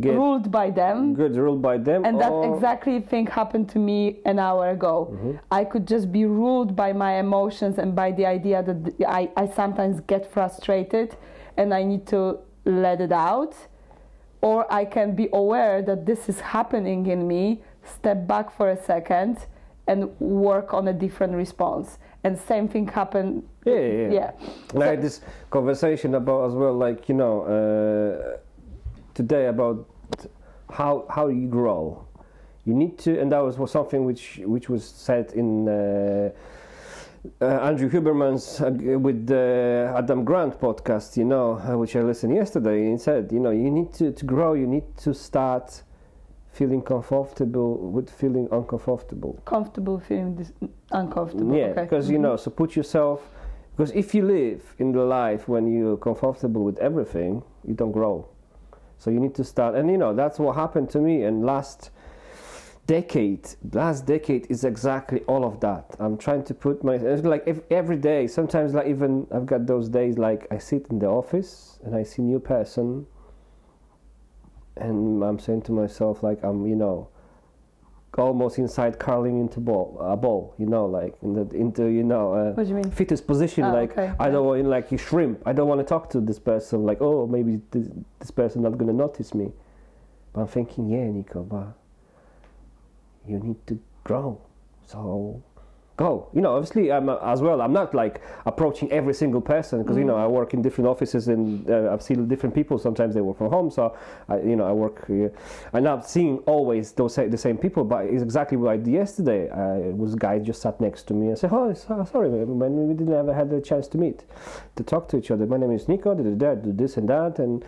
[0.00, 1.14] get ruled by them.
[1.14, 2.04] good ruled by them.
[2.04, 5.10] And that exactly thing happened to me an hour ago.
[5.12, 5.32] Mm-hmm.
[5.50, 9.46] I could just be ruled by my emotions and by the idea that I, I
[9.46, 11.16] sometimes get frustrated
[11.56, 13.54] and I need to let it out.
[14.40, 18.76] Or I can be aware that this is happening in me, step back for a
[18.76, 19.46] second
[19.86, 21.98] and work on a different response.
[22.24, 24.30] And same thing happened Yeah, yeah, yeah.
[24.74, 24.84] yeah.
[24.84, 28.38] Had this conversation about as well, like you know, uh,
[29.14, 29.86] today about
[30.70, 32.04] how how you grow.
[32.64, 36.30] You need to, and that was, was something which which was said in uh,
[37.40, 42.34] uh, Andrew Huberman's uh, with the Adam Grant podcast, you know, uh, which I listened
[42.34, 42.90] yesterday.
[42.90, 44.54] He said, you know, you need to to grow.
[44.54, 45.82] You need to start
[46.52, 49.40] feeling comfortable with feeling uncomfortable.
[49.44, 50.52] Comfortable feeling this
[50.92, 51.56] uncomfortable.
[51.56, 51.82] Yeah, okay.
[51.82, 52.22] because you Mhm.
[52.22, 53.28] know, so put yourself.
[53.76, 58.24] Because if you live in the life when you're comfortable with everything, you don't grow.
[59.04, 61.24] So you need to start, and you know that's what happened to me.
[61.24, 61.90] And last
[62.86, 65.94] decade, last decade is exactly all of that.
[65.98, 68.26] I'm trying to put my it's like if, every day.
[68.26, 72.02] Sometimes like even I've got those days like I sit in the office and I
[72.02, 73.06] see new person,
[74.78, 77.08] and I'm saying to myself like I'm you know
[78.18, 82.32] almost inside curling into ball a ball you know like in the into you know
[82.32, 82.90] uh, What do you mean?
[82.90, 85.42] fetus position Oh, like okay, I don't want like you shrimp.
[85.46, 87.88] I don't want to talk to this person like oh maybe this,
[88.20, 89.52] this person not gonna notice me.
[90.32, 91.76] But I'm thinking yeah Niko but
[93.26, 94.40] you need to grow.
[94.86, 95.42] So
[95.96, 96.28] go.
[96.32, 99.96] You know obviously I'm uh, as well I'm not like approaching every single person because
[99.96, 102.78] you know I work in different offices and uh, I've seen different people.
[102.78, 103.96] Sometimes they work from home so
[104.28, 105.28] I, you know I work uh,
[105.72, 109.48] I'm not seeing always those the same people but it's exactly what I did yesterday.
[109.50, 112.88] I was a guy just sat next to me and said oh so- sorry man
[112.88, 114.24] we didn't ever had a chance to meet
[114.76, 115.46] to talk to each other.
[115.46, 117.64] My name is Niko da, da, do this and that and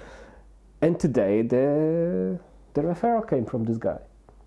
[0.83, 2.39] and today the
[2.75, 3.99] the referral came from this guy.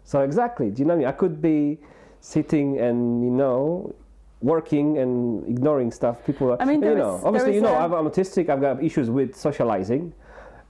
[0.04, 1.08] So exactly do you know what I mean?
[1.08, 1.80] I could be
[2.22, 3.94] sitting and you know
[4.42, 7.92] working and ignoring stuff people are I mean, you know is- obviously you know I'm
[7.92, 10.14] autistic I've got issues with socializing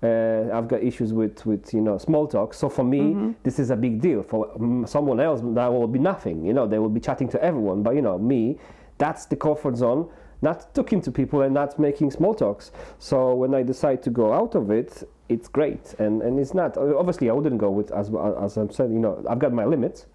[0.02, 2.54] uh, I've got issues with, with you know small talk.
[2.54, 3.32] So for me, Mm-hmm.
[3.44, 4.24] this is a big deal.
[4.24, 6.46] For mm, someone else, that will be nothing.
[6.46, 7.84] You know, they will be chatting to everyone.
[7.84, 8.58] But you know, me,
[8.98, 10.08] that's the comfort zone.
[10.42, 12.72] Not talking to people and not making small talks.
[12.98, 15.96] So when I decide to go out of it, it's great.
[16.00, 18.10] And and it's not obviously I wouldn't go with as
[18.46, 18.94] as I'm saying.
[18.94, 20.06] You know, I've got my limits.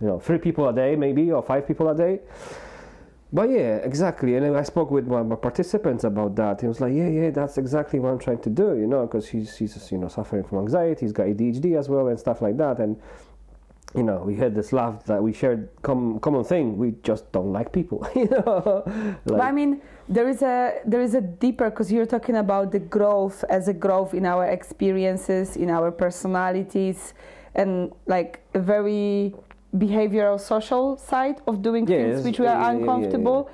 [0.00, 2.20] You know, three people a day maybe or five people a day.
[3.32, 4.34] But yeah, exactly.
[4.34, 6.60] And I spoke with one of my participants about that.
[6.62, 9.28] He was like, "Yeah, yeah, that's exactly what I'm trying to do." You know, because
[9.28, 11.00] he's he's you know suffering from anxiety.
[11.06, 12.80] He's got ADHD as well and stuff like that.
[12.80, 13.00] And
[13.94, 16.76] you know, we had this laugh that we shared com- common thing.
[16.76, 18.06] We just don't like people.
[18.16, 18.82] you know,
[19.24, 22.80] but I mean, there is a there is a deeper because you're talking about the
[22.80, 27.14] growth as a growth in our experiences, in our personalities,
[27.54, 29.34] and like a very
[29.76, 33.48] behavioral social side of doing Yeah, things which we are yeah, uncomfortable.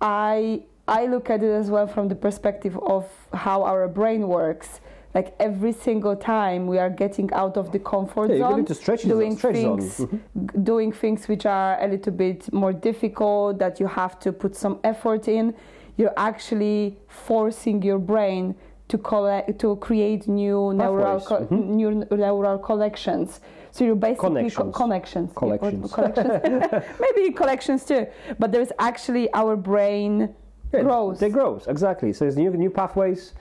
[0.00, 4.80] I I look at it as well from the perspective of how our brain works.
[5.14, 8.74] Like every single time we are getting out of the comfort yeah, zone, go into
[8.74, 9.52] stretch doing zone.
[9.52, 10.64] things Mhm.
[10.64, 14.78] doing things which are a little bit more difficult that you have to put some
[14.84, 15.54] effort in
[15.96, 18.54] you're actually forcing your brain
[18.88, 21.64] to collect to create new neural co- mhm.
[21.80, 23.40] new neural collections
[23.78, 24.74] so you're basically Connections.
[24.74, 25.92] co- connections Yeah, or- Collections.
[25.98, 26.84] collections.
[27.00, 28.06] maybe collections too
[28.38, 30.34] but there's actually our brain
[30.72, 32.12] Yeah, grows They grows exactly.
[32.12, 33.32] So it's new new pathways,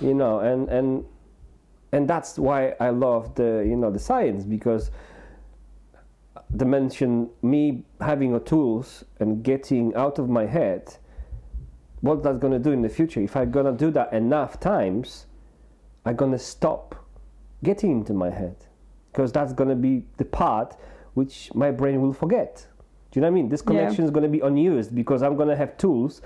[0.00, 1.04] you know, and and
[1.92, 4.90] and that's why I love the you know the science because
[6.50, 10.82] the mention me having a tools and getting out of my head.
[12.02, 13.20] What that's gonna do in the future?
[13.20, 15.26] If I'm gonna do that enough times,
[16.04, 16.94] I'm gonna stop
[17.64, 18.56] getting into my head
[19.16, 20.76] because that's gonna be the part
[21.14, 22.66] which my brain will forget.
[23.10, 23.48] Do you know what I mean?
[23.48, 23.68] This Yeah.
[23.68, 26.20] connection is going to be unused because I'm going to have tools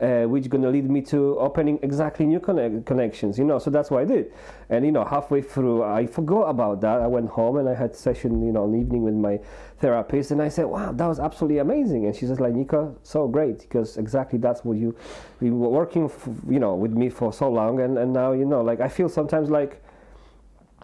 [0.00, 3.36] uh, which going to lead me to opening exactly new conne- connections.
[3.38, 4.32] You know, so that's what I did.
[4.70, 7.00] And you know, halfway through, I forgot about that.
[7.00, 9.40] I went home and I had session, you know, an evening with my
[9.78, 13.26] therapist, and I said, "Wow, that was absolutely amazing." And she says, "Like Niko, so
[13.28, 14.94] great because exactly that's what you,
[15.40, 18.46] you were working, f- you know, with me for so long, and and now you
[18.46, 19.82] know, like I feel sometimes like."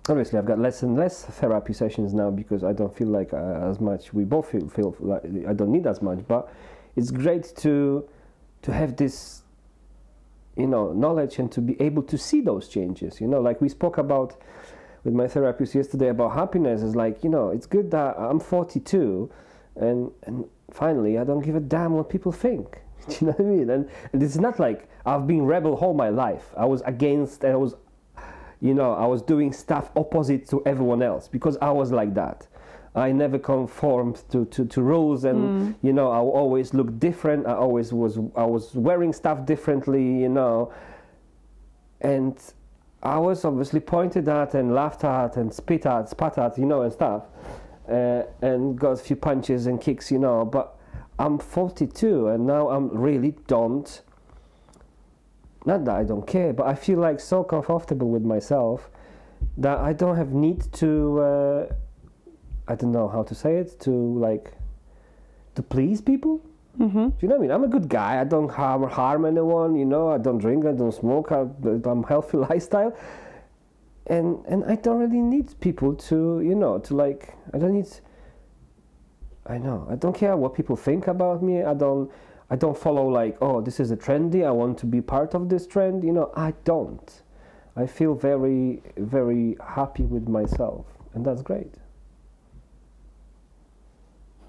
[0.08, 3.68] Obviously I've got less and less therapy sessions now because I don't feel like uh,
[3.68, 4.12] as much.
[4.12, 6.52] We both feel feel like I don't need as much, but
[6.96, 8.08] it's great to
[8.62, 9.42] to have this
[10.56, 13.20] you know knowledge and to be able to see those changes.
[13.20, 14.36] You know, like we spoke about
[15.04, 16.82] with my therapist yesterday about happiness.
[16.82, 19.30] Is like you know it's good that I'm 42
[19.76, 22.82] and and finally I don't give a damn what people think.
[23.08, 23.70] Do you know what I mean?
[23.70, 26.52] And, and it's not like I've been rebel all my life.
[26.56, 27.74] I was against and I was
[28.60, 32.46] you know, I was doing stuff opposite to everyone else because I was like that.
[32.94, 37.46] I never conformed to, to, to rules and you know I always looked different.
[37.46, 40.72] I always was I was wearing stuff differently, you know.
[42.00, 42.38] And
[43.02, 46.82] I was obviously pointed at and laughed at and spit at, spat at, you know,
[46.82, 47.24] and stuff.
[47.88, 50.76] Uh, and got a few punches and kicks, you know, but
[51.18, 54.02] I'm 42 and now I'm really don't.
[55.66, 58.88] Not that I don't care, but I feel like so comfortable with myself
[59.59, 61.20] that I don't have need to.
[61.20, 61.66] Uh,
[62.68, 64.52] I don't know how to say it to like
[65.57, 66.40] to please people.
[66.79, 67.09] Mm-hmm.
[67.09, 67.50] Do you know what I mean?
[67.50, 68.20] I'm a good guy.
[68.20, 69.74] I don't harm harm anyone.
[69.74, 70.66] You know, I don't drink.
[70.66, 71.33] I don't smoke.
[71.33, 71.46] I,
[71.85, 72.96] I'm healthy lifestyle,
[74.07, 77.35] and and I don't really need people to you know to like.
[77.52, 77.88] I don't need.
[79.46, 79.87] I know.
[79.90, 81.64] I don't care what people think about me.
[81.64, 82.09] I don't.
[82.48, 84.46] I don't follow like oh this is a trendy.
[84.46, 86.04] I want to be part of this trend.
[86.04, 87.22] You know, I don't.
[87.76, 91.74] I feel very very happy with myself, and that's great.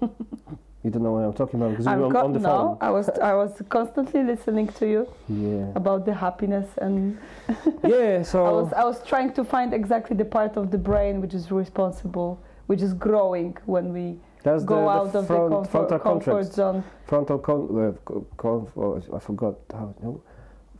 [0.00, 2.78] you don't know what I'm talking about because I'm you're on, the no, phone.
[2.80, 5.72] I was I was constantly listening to you Yeah.
[5.74, 7.18] about the happiness and
[7.84, 8.18] Yeah.
[8.20, 11.34] I So was I was trying to find exactly the part of the brain which
[11.34, 15.56] is responsible, which is growing when we that's go the, the out of front, the
[15.56, 16.54] comfort, frontal comfort cortex.
[16.54, 16.84] zone.
[17.06, 19.94] Frontal con- uh, con- oh, I forgot how.
[20.02, 20.20] No?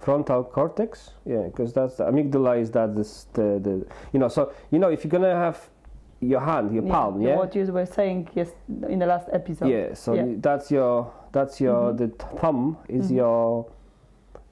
[0.01, 1.11] Frontal cortex.
[1.25, 2.61] Yeah, because that's the amygdala.
[2.61, 4.29] Is that this the, the you know?
[4.29, 5.68] So you know if you're gonna have
[6.21, 7.37] your hand, your palm, yeah.
[7.37, 8.51] What you were saying yes
[8.88, 9.68] in the last episode.
[9.68, 10.27] Yeah, so Yeah.
[10.38, 11.99] that's your that's your Mhm.
[11.99, 12.09] the
[12.40, 13.16] thumb is Mhm.
[13.16, 13.66] your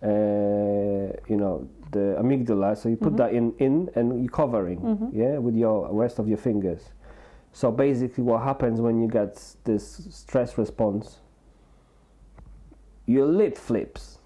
[0.03, 2.77] uh, you know the amygdala.
[2.77, 3.17] So you put Mhm.
[3.19, 5.11] that in in and you're covering Mhm.
[5.13, 6.93] yeah with your rest of your fingers.
[7.57, 11.21] So basically, what happens when you get this stress response?
[13.07, 14.19] Your lid flips.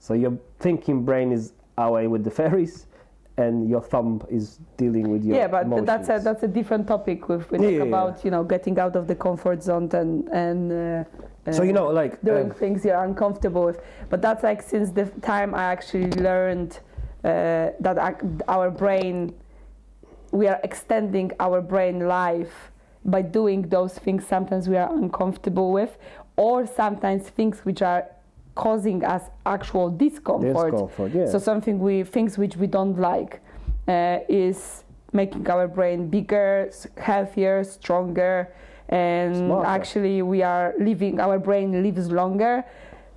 [0.00, 2.86] So your thinking brain is away with the fairies,
[3.36, 6.88] and your thumb is dealing with your yeah, but th- that's a that's a different
[6.88, 7.22] topic.
[7.28, 7.82] If we talk yeah, yeah.
[7.82, 11.72] about you know getting out of the comfort zone and and uh, so uh, you
[11.72, 13.78] know like doing uh, things you're uncomfortable with.
[14.10, 16.80] But that's like since the time I actually learned
[17.22, 19.34] uh, that our brain,
[20.34, 22.72] we are extending our brain life
[23.04, 25.96] by doing those things sometimes we are uncomfortable with,
[26.36, 28.04] or sometimes things which are
[28.56, 30.72] causing us actual discomfort.
[30.72, 31.12] discomfort.
[31.14, 31.26] Yeah.
[31.26, 33.40] So something we things which we don't like
[33.86, 38.52] uh, is making our brain bigger, healthier, stronger,
[38.88, 39.66] and Smarter.
[39.66, 41.20] actually we are living.
[41.20, 42.64] Our brain lives longer.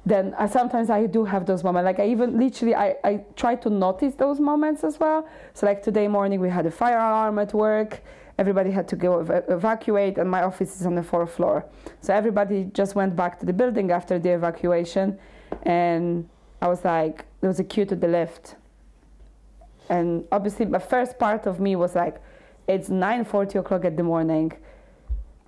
[0.08, 1.86] Then I, sometimes I do have those moments.
[1.86, 5.28] Like I even literally I, I try to notice those moments as well.
[5.54, 8.02] So like today morning we had a fire alarm at work.
[8.38, 11.65] Everybody had to go ev- evacuate, and my office is on the fourth floor.
[12.00, 15.20] So everybody just went back to the building after the evacuation,
[15.63, 16.30] and
[16.62, 18.56] I was like, there was a queue to the lift.
[19.89, 22.22] And obviously, the first part of me was like,
[22.67, 24.54] it's 9:40 o'clock at the morning.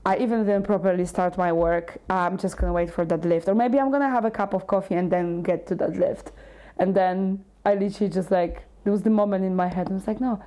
[0.06, 1.98] I even didn't properly start my work.
[2.10, 4.66] I'm just gonna wait for that lift, or maybe I'm gonna have a cup of
[4.68, 6.32] coffee and then get to that lift.
[6.78, 9.90] And then I literally just like there was the moment in my head.
[9.90, 10.42] I was like, no,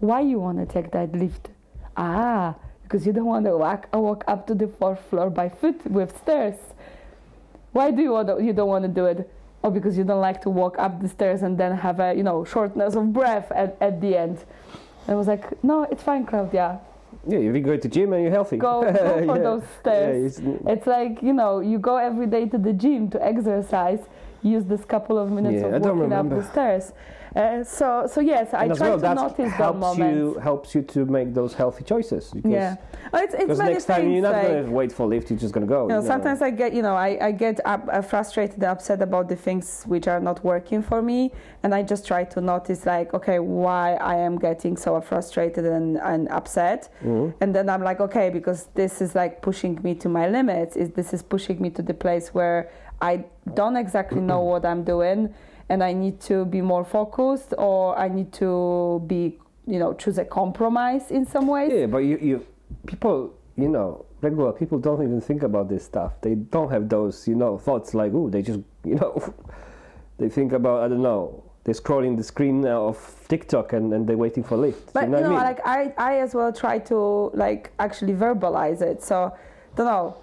[0.00, 1.48] why you wanna take that lift?
[1.96, 5.86] Ah, because you don't want to walk, walk up to the fourth floor by foot
[5.86, 6.56] with stairs.
[7.72, 9.30] Why do you want you don't want to do it?
[9.62, 12.24] Oh, because you don't like to walk up the stairs and then have a you
[12.24, 14.38] know shortness of breath at, at the end.
[15.06, 16.80] And I was like, no, it's fine, Klaudia.
[17.26, 18.56] Yeah, if you go to gym and you're healthy.
[18.56, 18.92] Go, go
[19.26, 19.42] for Yeah.
[19.42, 20.38] those Yeah, stairs.
[20.38, 24.00] it's- It's like you know, you go every day to the gym to exercise.
[24.42, 26.92] Use this couple of minutes Yeah, of walking up the stairs.
[27.36, 30.16] Uh, so, so yes, I and as try well, to that notice helps moments.
[30.16, 32.30] you helps you to make those healthy choices.
[32.30, 32.76] Because, yeah,
[33.12, 35.66] oh, it's it's next time you're not like, gonna wait for lift, you're just gonna
[35.66, 35.82] go.
[35.82, 39.00] you know, sometimes I get, you know, I, I get up, uh, frustrated and upset
[39.00, 41.32] about the things which are not working for me.
[41.62, 45.98] And I just try to notice, like, okay, why I am getting so frustrated and,
[45.98, 46.88] and upset.
[47.04, 47.34] Mhm.
[47.40, 50.76] And then I'm like, okay, because this is like pushing me to my limits.
[50.76, 54.82] Is This is pushing me to the place where I don't exactly know what I'm
[54.84, 55.32] doing.
[55.70, 60.18] And I need to be more focused or I need to be, you know, choose
[60.18, 61.72] a compromise in some ways.
[61.72, 62.46] Yeah, but you, you
[62.86, 66.12] people, you know, regular people don't even think about this stuff.
[66.20, 69.34] They don't have those, you know, thoughts like, oh, they just, you know,
[70.18, 72.96] they think about, I don't know, they're scrolling the screen of
[73.28, 74.92] TikTok and, and they're waiting for lift.
[74.92, 75.44] But you know, you know, I mean?
[75.44, 79.02] like I, I as well try to like actually verbalize it.
[79.02, 79.34] So,
[79.76, 80.16] don't know.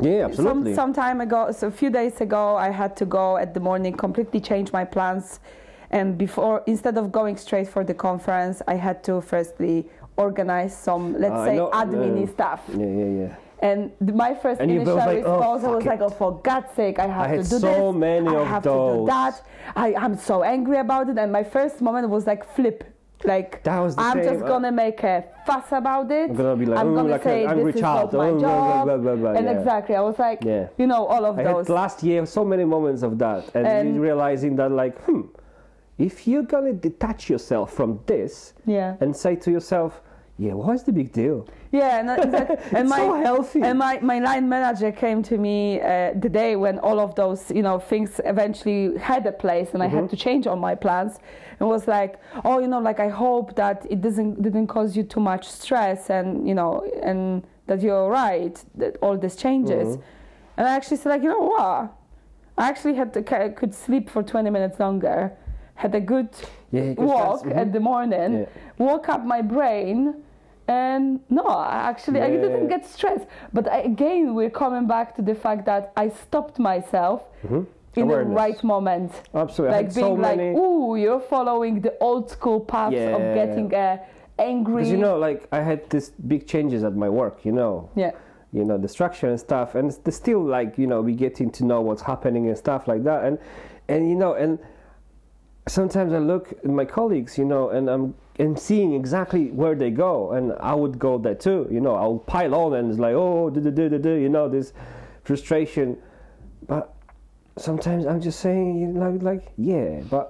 [0.00, 0.74] Yeah, absolutely.
[0.74, 3.92] some time ago, so a few days ago, I had to go at the morning,
[3.94, 5.40] completely change my plans,
[5.90, 9.86] and before instead of going straight for the conference, I had to firstly
[10.16, 12.62] organize some, let's I say, know, admin uh, stuff.
[12.76, 13.34] yeah, yeah, yeah.
[13.62, 16.40] And the, my first And initial like, oh, response, I was fuck like, "Oh, for
[16.40, 18.00] God's sake, I have I to do so this.
[18.00, 19.42] many I have to do that.
[19.76, 22.84] I, I'm so angry about it." And my first moment was like flip,
[23.24, 24.24] like That was the I'm same.
[24.34, 26.30] just gonna make a fuss about it.
[26.30, 28.12] I'm gonna be like, I'm "Ooh, gonna like say an angry this is child.
[28.12, 28.84] not my Oh, job.
[28.86, 29.52] blah, blah, blah, and yeah.
[29.58, 30.68] exactly, I was like, Yeah.
[30.78, 31.66] you know, all of I those.
[31.68, 35.22] had last year so many moments of that, and, And- realizing that, like, hmm,
[35.98, 38.96] if you're gonna detach yourself from this yeah.
[39.00, 40.00] and say to yourself,
[40.40, 41.46] yeah, what's the big deal?
[41.70, 42.08] Yeah, and,
[42.78, 43.60] and my so healthy.
[43.62, 47.50] and my, my line manager came to me uh, the day when all of those
[47.58, 49.96] you know things eventually had a place, and I Mm-hmm.
[49.98, 51.18] had to change all my plans,
[51.58, 52.12] and was like,
[52.44, 56.10] oh, you know, like I hope that it doesn't didn't cause you too much stress,
[56.10, 56.72] and you know,
[57.02, 60.02] and that you're all right, that all these changes, Mhm.
[60.56, 61.92] and I actually said like, you know what,
[62.58, 63.22] I actually had to
[63.60, 65.32] could sleep for 20 minutes longer,
[65.74, 66.30] had a good
[66.72, 67.56] Yeah, walk mhm.
[67.62, 68.46] at the morning, Yeah.
[68.78, 70.14] woke up my brain,
[70.70, 71.44] and no,
[71.90, 73.26] actually I didn't get stressed.
[73.56, 77.66] But I, again, we're coming back to the fact that I stopped myself Mhm.
[77.96, 78.28] in Awareness.
[78.30, 79.10] the right moment,
[79.44, 79.76] Absolutely.
[79.78, 80.56] Like being so like, many.
[80.62, 83.96] "Ooh, you're following the old school paths of getting uh,
[84.52, 87.36] angry." Because you know, like I had this big changes at my work.
[87.48, 88.12] You know, yeah,
[88.56, 91.62] you know the structure and stuff, and it's still like you know we getting to
[91.70, 93.34] know what's happening and stuff like that, and
[93.92, 94.52] and you know, and
[95.66, 99.90] sometimes I look at my colleagues, you know, and I'm and seeing exactly where they
[99.90, 101.68] go, and I would go there too.
[101.70, 104.28] You know, I'll pile on, and it's like oh, do do do do do, you
[104.28, 104.72] know, this
[105.24, 105.96] frustration,
[106.66, 106.94] but
[107.56, 110.26] sometimes I'm just saying, you know, like like yeah, but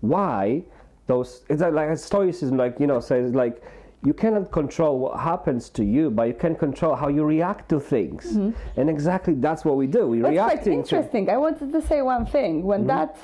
[0.00, 0.62] why
[1.06, 3.62] those it's like, like stoicism like you know says like
[4.04, 7.78] you cannot control what happens to you but you can control how you react to
[7.80, 8.24] things
[8.76, 10.22] and exactly that's what we do we Mm-hmm.
[10.22, 11.30] that's reacting to interesting.
[11.30, 12.52] I wanted to say one thing.
[12.64, 12.88] When Mm-hmm.
[12.88, 13.16] that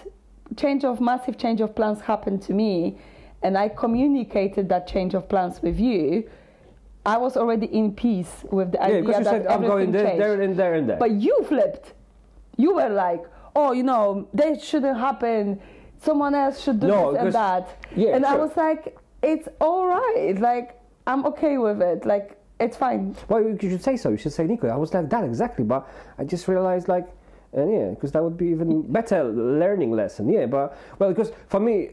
[0.56, 2.98] change of massive change of plans happened to me,
[3.42, 6.28] and I communicated that change of plans with you.
[7.04, 9.90] I was already in peace with the yeah idea because you that said i'm going
[9.90, 11.94] there, there and there and there But you flipped.
[12.56, 13.24] You were like,
[13.56, 15.60] oh, you know, that shouldn't happen.
[16.00, 17.76] Someone else should do No, this and that.
[17.96, 20.38] yeah, and I was like, it's all right.
[20.38, 22.06] Like, I'm okay with it.
[22.06, 23.16] Like, it's fine.
[23.28, 25.88] well you should say so you should say niko i was like that exactly but
[26.18, 27.08] i just realized like
[27.54, 31.58] and yeah because that would be even better learning lesson yeah but well because for
[31.58, 31.90] me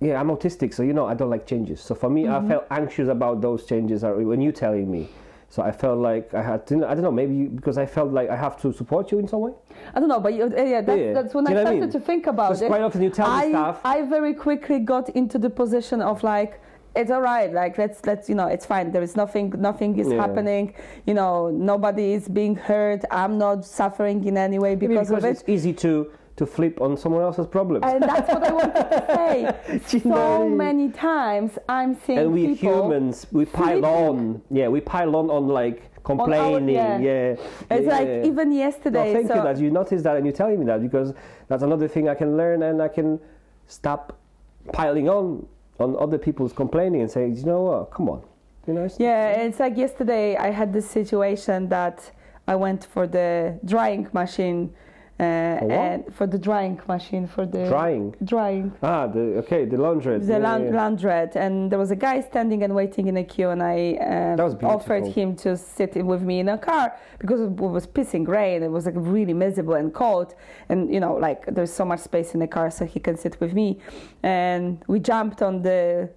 [0.00, 2.46] yeah i'm autistic so you know i don't like changes so for me Mm-hmm.
[2.46, 5.08] i felt anxious about those changes when you telling me
[5.48, 8.10] so i felt like i had to i don't know maybe you, because i felt
[8.12, 9.52] like i have to support you in some way
[9.94, 11.12] I don't know, but you, uh, yeah, that's, Yeah.
[11.14, 11.90] that's when I what I started mean?
[11.92, 12.66] to think about it.
[12.68, 13.80] quite often you tell me I, stuff.
[13.82, 16.60] I very quickly got into the position of like,
[16.94, 17.50] it's all right.
[17.52, 18.92] Like let's let's you know it's fine.
[18.92, 20.20] There is nothing nothing is Yeah.
[20.24, 20.74] happening.
[21.06, 23.02] You know nobody is being hurt.
[23.10, 26.96] I'm not suffering in any way because, because of it's easy to to flip on
[26.96, 29.32] someone else's problems And that's what I wanted to say.
[29.92, 35.12] You so many times I'm seeing and we humans we pile on yeah we pile
[35.20, 36.98] on on like complaining yeah.
[37.08, 37.36] yeah
[37.74, 38.30] It's yeah, like yeah.
[38.30, 39.06] even No, yesterday.
[39.16, 41.08] thank so you that you noticed that and you're telling me that because
[41.48, 43.08] that's another thing I can learn and I can
[43.66, 44.02] stop
[44.72, 45.24] piling on
[45.84, 48.20] on other people's complaining and say, you know what, come on,
[48.66, 48.84] you know.
[48.88, 51.96] it's- Yeah, it's like yesterday I had this situation that
[52.52, 53.28] I went for the
[53.72, 54.60] drying machine?
[55.20, 58.14] And for the drying machine for the Drying.
[58.24, 58.72] drying.
[58.82, 60.26] Ah, the okay, the laundrette.
[60.26, 60.72] the yeah, land, yeah.
[60.72, 61.36] laundrette.
[61.36, 65.06] And there was a guy standing and waiting in a queue and I um, offered
[65.06, 68.62] him to sit with me in a car because it was pissing rain.
[68.62, 70.34] It was like really miserable and cold.
[70.68, 73.40] And you know like there's so much space in the car so he can sit
[73.40, 73.78] with me.
[74.22, 76.10] And we jumped on the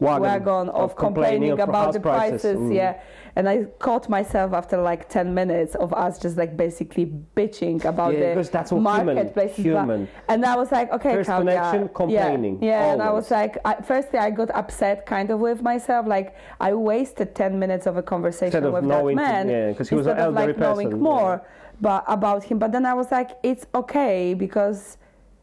[0.00, 2.74] wagon, of, complaining, of about the prices, Mm.
[2.74, 3.00] yeah
[3.38, 7.06] and i caught myself after like 10 minutes of us just like basically
[7.36, 10.08] bitching about Yeah, the because that's what human- marketplaces human.
[10.28, 13.58] and i was like okay First Klaudia, connection, yeah, complaining, yeah, and i was like
[13.64, 17.96] I, firstly i got upset kind of with myself like i wasted 10 minutes of
[17.98, 20.48] a conversation of with knowing- that man yeah, 'cause he was an instead of like
[20.48, 21.42] elderly knowing person, more
[21.80, 24.96] but about him but then i was like it's okay because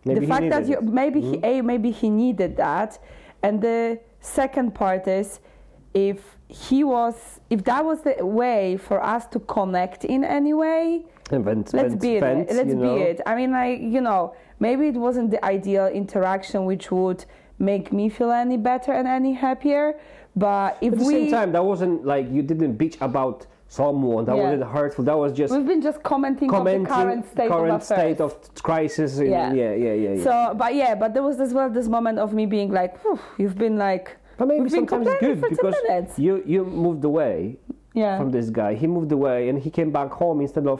[0.05, 0.77] Maybe the fact that you.
[0.77, 0.93] Mm-hmm.
[1.01, 2.97] maybe he a maybe he needed that
[3.43, 5.39] and the second part is
[5.93, 11.03] if he was if that was the way for us to connect in any way
[11.73, 12.95] let's be it let's be know.
[12.95, 17.25] it i mean like you know maybe it wasn't the ideal interaction which would
[17.59, 19.93] make me feel any better and any happier
[20.35, 24.25] but if At the we same time, that wasn't like you didn't bitch about someone.
[24.25, 24.43] That Yeah.
[24.43, 25.03] wasn't hurtful.
[25.09, 27.99] That was just we've been just commenting, commenting on the current state current of affairs
[27.99, 29.19] state of crisis.
[29.19, 29.53] In, Yeah.
[29.53, 30.13] yeah, yeah, yeah.
[30.17, 30.23] yeah.
[30.23, 32.93] so but yeah but there was as well this moment of me being like
[33.39, 34.05] you've been like
[34.37, 35.75] but maybe sometimes it's good because
[36.25, 37.57] you you moved away
[38.01, 38.71] yeah from this guy.
[38.81, 40.79] He moved away and he came back home instead of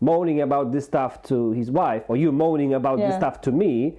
[0.00, 3.96] moaning about this stuff to his wife or you moaning about this stuff to me.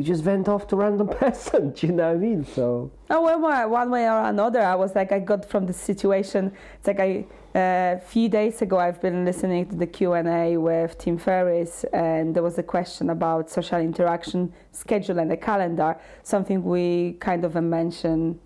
[0.00, 1.72] You just went off to random person.
[1.72, 2.42] Do you know what I mean?
[2.42, 6.52] So Oh, well, one way or another, I was like, I got from the situation.
[6.78, 10.56] It's like a uh, few days ago, I've been listening to the Q and A
[10.56, 15.98] with Tim Ferriss, and there was a question about social interaction schedule and the calendar,
[16.22, 18.38] something we kind of mentioned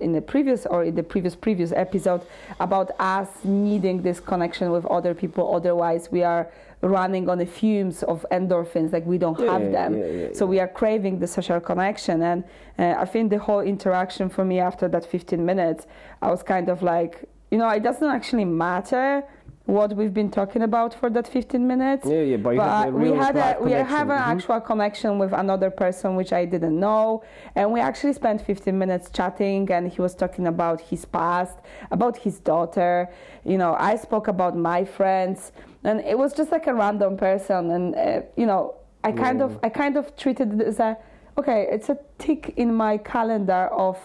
[0.00, 2.22] in the previous or in the previous previous episode
[2.58, 6.50] about us needing this connection with other people otherwise we are
[6.82, 10.46] running on the fumes of endorphins like we don't Yeah, have yeah, them yeah, so
[10.46, 12.44] we are craving the social connection and
[12.78, 15.86] uh, i think the whole interaction for me after that 15 minutes
[16.22, 19.22] i was kind of like you know it doesn't actually matter
[19.66, 22.92] what we've been talking about for that 15 minutes Yeah, yeah, but, you have the
[22.92, 24.32] but we had a we have an Mhm.
[24.34, 27.22] actual connection with another person which I didn't know,
[27.54, 29.70] and we actually spent 15 minutes chatting.
[29.70, 31.56] And he was talking about his past,
[31.92, 33.08] about his daughter.
[33.44, 35.52] You know, I spoke about my friends,
[35.84, 37.70] and it was just like a random person.
[37.70, 38.74] And uh, you know,
[39.04, 39.46] I kind Yeah.
[39.46, 40.96] of I kind of treated it as a
[41.38, 43.96] okay, it's a tick in my calendar of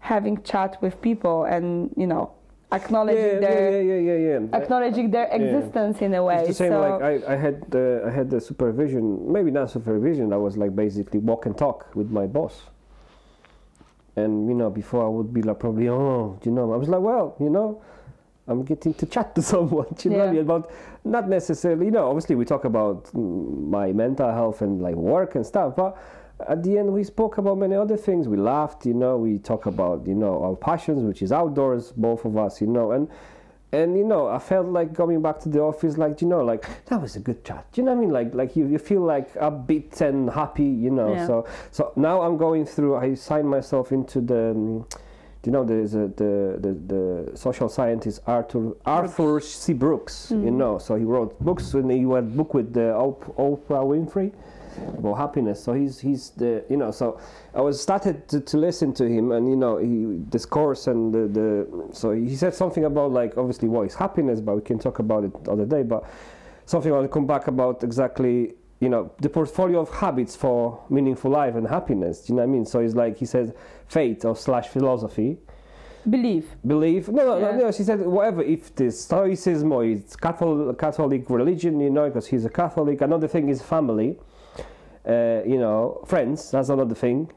[0.00, 2.30] having chat with people, and you know,
[2.72, 4.56] acknowledging yeah, their yeah, yeah, yeah, yeah, yeah.
[4.56, 6.38] acknowledging their existence in a way.
[6.38, 6.72] It's the same.
[6.72, 10.32] so, like I, I had the I had the supervision, maybe not supervision.
[10.32, 12.62] I was like basically walk and talk with my boss.
[14.16, 17.00] And you know, before I would be like probably, oh, you know, I was like,
[17.00, 17.82] well, you know,
[18.48, 20.40] I'm getting to chat to someone, you know, Yeah.
[20.40, 20.70] about
[21.04, 25.44] not necessarily, you know, obviously we talk about my mental health and like work and
[25.46, 25.96] stuff, but
[26.48, 28.28] at the end we spoke about many other things.
[28.28, 32.24] We laughed, you know, we talk about, you know, our passions, which is outdoors, both
[32.24, 33.08] of us, you know, and
[33.70, 36.64] and you know, I felt like coming back to the office, like you know, like
[36.86, 37.66] that was a good chat.
[37.72, 38.10] Do you know what I mean?
[38.10, 41.12] Like, like you, you feel like upbeat and happy, you know.
[41.12, 41.26] Yeah.
[41.26, 42.96] So, so now I'm going through.
[42.96, 44.86] I signed myself into the, um,
[45.44, 49.72] you know, there's a, the, the the social scientist Arthur Arthur C.
[49.72, 50.28] Brooks.
[50.30, 50.58] You mm-hmm.
[50.58, 52.92] know, so he wrote books, and he wrote a book with uh, the
[53.38, 54.32] Oprah Winfrey
[54.98, 55.62] about happiness.
[55.62, 56.90] So he's he's the you know.
[56.90, 57.20] So
[57.54, 61.14] I was started to, to listen to him, and you know, he this course and
[61.14, 64.78] the, the so he said something about like obviously what is happiness, but we can
[64.78, 65.82] talk about it other day.
[65.82, 66.04] But
[66.66, 68.54] something I want to come back about exactly.
[68.80, 72.20] You know the portfolio of habits for meaningful life and happiness.
[72.26, 72.64] Do you know what I mean?
[72.64, 73.54] So it's like he said,
[73.88, 75.38] faith or slash philosophy,
[76.08, 76.46] believe.
[76.64, 77.08] believe.
[77.08, 77.50] No, no, Yeah.
[77.56, 77.72] no, no.
[77.72, 78.42] She said whatever.
[78.42, 83.00] If the Stoicism or it's Catholic, Catholic religion, you know, because he's a Catholic.
[83.00, 84.16] Another thing is family.
[85.06, 86.50] Uh, you know, friends.
[86.52, 87.32] That's another thing,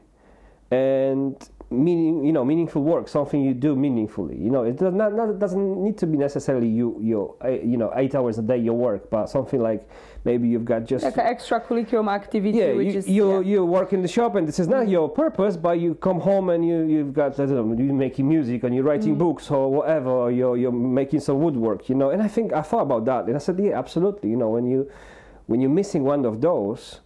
[0.70, 1.36] and
[1.70, 2.24] meaning.
[2.24, 3.08] You know, meaningful work.
[3.08, 4.36] Something you do meaningfully.
[4.36, 6.98] You know, it does not, not doesn't need to be necessarily you.
[7.00, 7.34] You.
[7.42, 9.88] Uh, you know, eight hours a day your work, but something like
[10.24, 13.40] maybe you've got just like an extracurricular activity yeah, which you, is you, yeah.
[13.40, 14.92] you work in the shop and this is not mm-hmm.
[14.92, 18.28] your purpose, but you come home and you, you've got, I don't know, you're making
[18.28, 19.18] music and you're writing mm-hmm.
[19.18, 22.10] books or whatever, or you're, you're making some woodwork, you know.
[22.10, 24.30] And I think, I thought about that and I said, yeah, absolutely.
[24.30, 24.90] You know, when, you,
[25.46, 27.00] when you're missing one of those,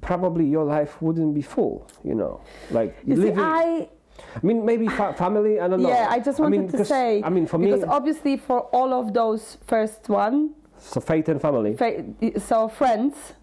[0.00, 2.42] probably your life wouldn't be full, you know.
[2.70, 3.88] Like, You see, living, I
[4.36, 5.88] I mean, maybe fa- family, I don't know.
[5.88, 8.92] yeah, I just wanted mean, to say I mean, for me, because obviously for all
[8.92, 10.54] of those first one,
[10.88, 11.76] so faith and family.
[11.76, 12.04] fa-
[12.38, 13.34] so friends,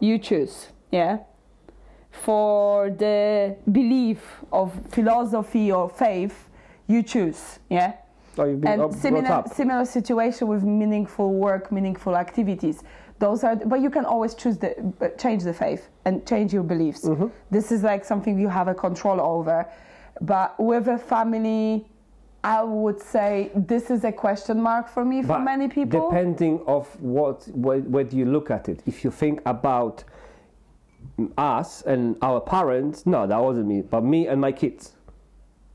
[0.00, 1.18] you choose, yeah.
[2.10, 4.20] For the belief
[4.52, 6.48] of philosophy or faith,
[6.86, 7.92] you choose, yeah.
[8.38, 12.82] You've been and up, similar similar situation with meaningful work, meaningful activities.
[13.18, 16.62] Those are, but you can always choose the uh, change the faith and change your
[16.62, 17.02] beliefs.
[17.06, 17.28] Mm-hmm.
[17.50, 19.66] This is like something you have a control over.
[20.20, 21.86] But with a family,
[22.46, 26.08] I would say this is a question mark for me for But many people.
[26.08, 27.38] Depending of what,
[28.10, 28.78] do you look at it?
[28.86, 30.04] If you think about
[31.36, 34.92] us and our parents, no, that wasn't me, but me and my kids.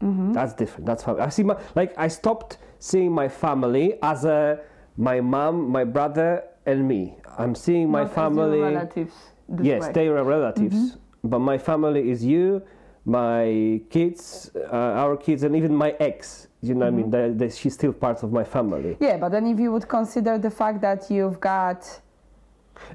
[0.02, 0.32] Mm-hmm.
[0.34, 0.86] That's different.
[0.86, 1.22] That's family.
[1.22, 4.60] I see my like I stopped seeing my family as a
[4.98, 7.16] my mom, my brother, and me.
[7.38, 8.60] I'm seeing my Not family.
[8.60, 9.14] relatives.
[9.62, 9.92] yes, way.
[9.92, 11.30] they are relatives, Mm-hmm.
[11.32, 12.62] but my family is you,
[13.06, 16.48] my kids, uh, our kids, and even my ex.
[16.64, 17.50] You know, what I mean, Mm-hmm.
[17.50, 18.96] she's still part of my family.
[19.00, 22.00] Yeah, but then if you would consider the fact that you've got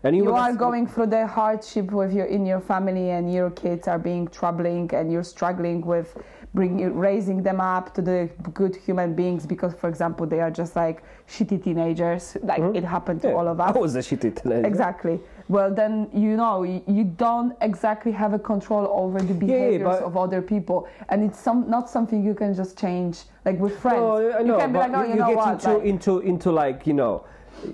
[0.05, 3.51] And you would- are going through the hardship with your in your family and your
[3.51, 6.17] kids are being troubling and you're struggling with
[6.55, 10.75] bringing raising them up to the good human beings because for example they are just
[10.75, 14.31] like shitty teenagers like it happened to Yeah, all of us I was a shitty
[14.43, 14.67] teenager.
[14.67, 19.38] exactly well then you know you, you don't exactly have a control over the yeah,
[19.40, 23.59] behaviors but- of other people and it's some not something you can just change like
[23.61, 25.53] with friends No, I you can be like oh you, you, you know get what
[25.55, 27.24] into, like- into into like you know,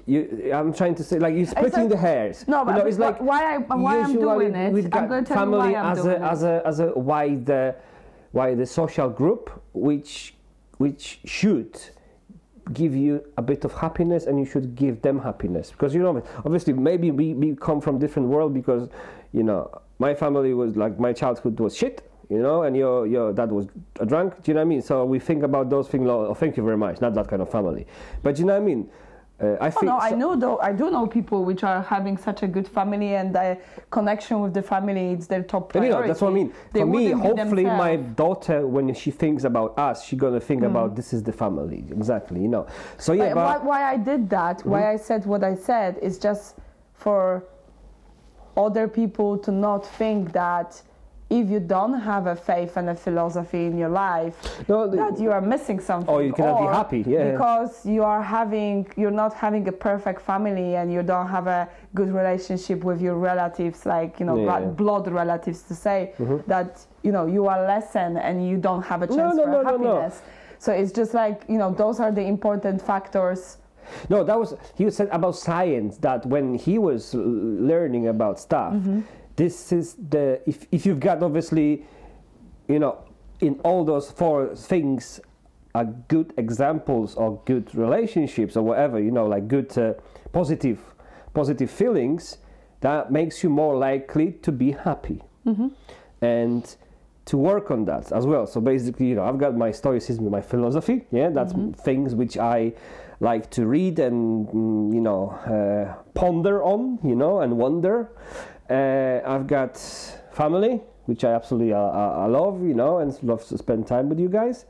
[0.07, 0.51] you.
[0.55, 2.47] I'm trying to say like you're splitting like- the hairs.
[2.47, 5.09] No, you but know, it's like why I- why I'm doing it, we've I'm got
[5.09, 6.31] gonna tell you family why I'm as doing a it.
[6.35, 7.73] as a as a wide uh,
[8.33, 10.35] wide the social group which
[10.79, 11.79] which should
[12.73, 15.71] give you a bit of happiness and you should give them happiness.
[15.71, 18.89] Because you know obviously maybe we, we come from different world because
[19.33, 23.33] you know my family was like my childhood was shit you know and your your
[23.33, 23.67] dad was
[24.01, 24.83] a drunk do you know what i mean?
[24.83, 27.01] So we think about those things oh thank you very much.
[27.01, 27.87] Not that kind of family.
[28.23, 28.89] But do you know what i mean
[29.43, 30.59] Uh, I Oh, think no, I know though.
[30.61, 33.59] I do know people which are having such a good family and the
[33.91, 35.13] connection with the family.
[35.13, 35.89] It's their top priority.
[35.93, 36.53] you know, that's what I mean.
[36.73, 40.95] They For me, hopefully, my daughter, when she thinks about us, she's gonna think about
[40.95, 41.85] this is the family.
[41.91, 42.67] Exactly, you know.
[42.99, 43.37] So yeah, Mm-hmm.
[43.39, 46.57] why, why I did that, why I said what I said, is just
[46.95, 47.45] for
[48.57, 50.81] other people to not think that
[51.41, 54.35] if you don't have a faith and a philosophy in your life,
[54.69, 56.13] No, the- that you are missing something.
[56.15, 57.31] Or you cannot be happy, yeah.
[57.33, 61.63] Because you are having, you're not having a perfect family and you don't have a
[61.99, 64.75] good relationship with your relatives, like you know, Yeah, blo- yeah.
[64.83, 65.99] blood relatives, to say
[66.55, 66.71] that
[67.07, 69.77] you know you are lessened and you don't have a chance no, for no, no,
[69.77, 69.95] no.
[69.95, 70.15] happiness.
[70.65, 73.41] So it's just like you know, those are the important factors.
[74.09, 77.03] No, that was he said about science that when he was
[77.71, 79.01] learning about stuff, Mm-hmm.
[79.37, 81.85] This is the if if you've got obviously,
[82.69, 82.99] you know,
[83.41, 85.21] in all those four things,
[85.75, 89.95] are good examples of good relationships or whatever, you know, like good uh,
[90.33, 90.79] positive
[91.35, 92.39] positive feelings,
[92.81, 95.23] that makes you more likely to be happy,
[96.21, 96.77] and
[97.25, 98.47] to work on that as well.
[98.47, 101.07] So basically, you know, I've got my stoicism, my philosophy.
[101.11, 102.73] Yeah, that's things which I
[103.21, 108.11] like to read and mm, you know uh, ponder on, you know, and wonder.
[108.73, 109.77] Uh, I've got
[110.33, 114.09] family, which I absolutely uh, I, I love, you know, and love to spend time
[114.09, 114.65] with you guys.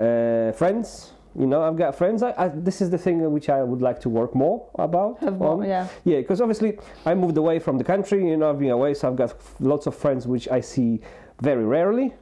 [0.00, 2.22] Uh, friends, you know, I've got friends.
[2.22, 5.18] I, I, this is the thing which I would like to work more about.
[5.20, 5.68] Have more, on.
[5.68, 5.86] yeah.
[6.04, 9.08] Yeah, because obviously I moved away from the country, you know, I've been away, so
[9.08, 11.00] I've got f- lots of friends which I see
[11.42, 12.14] very rarely.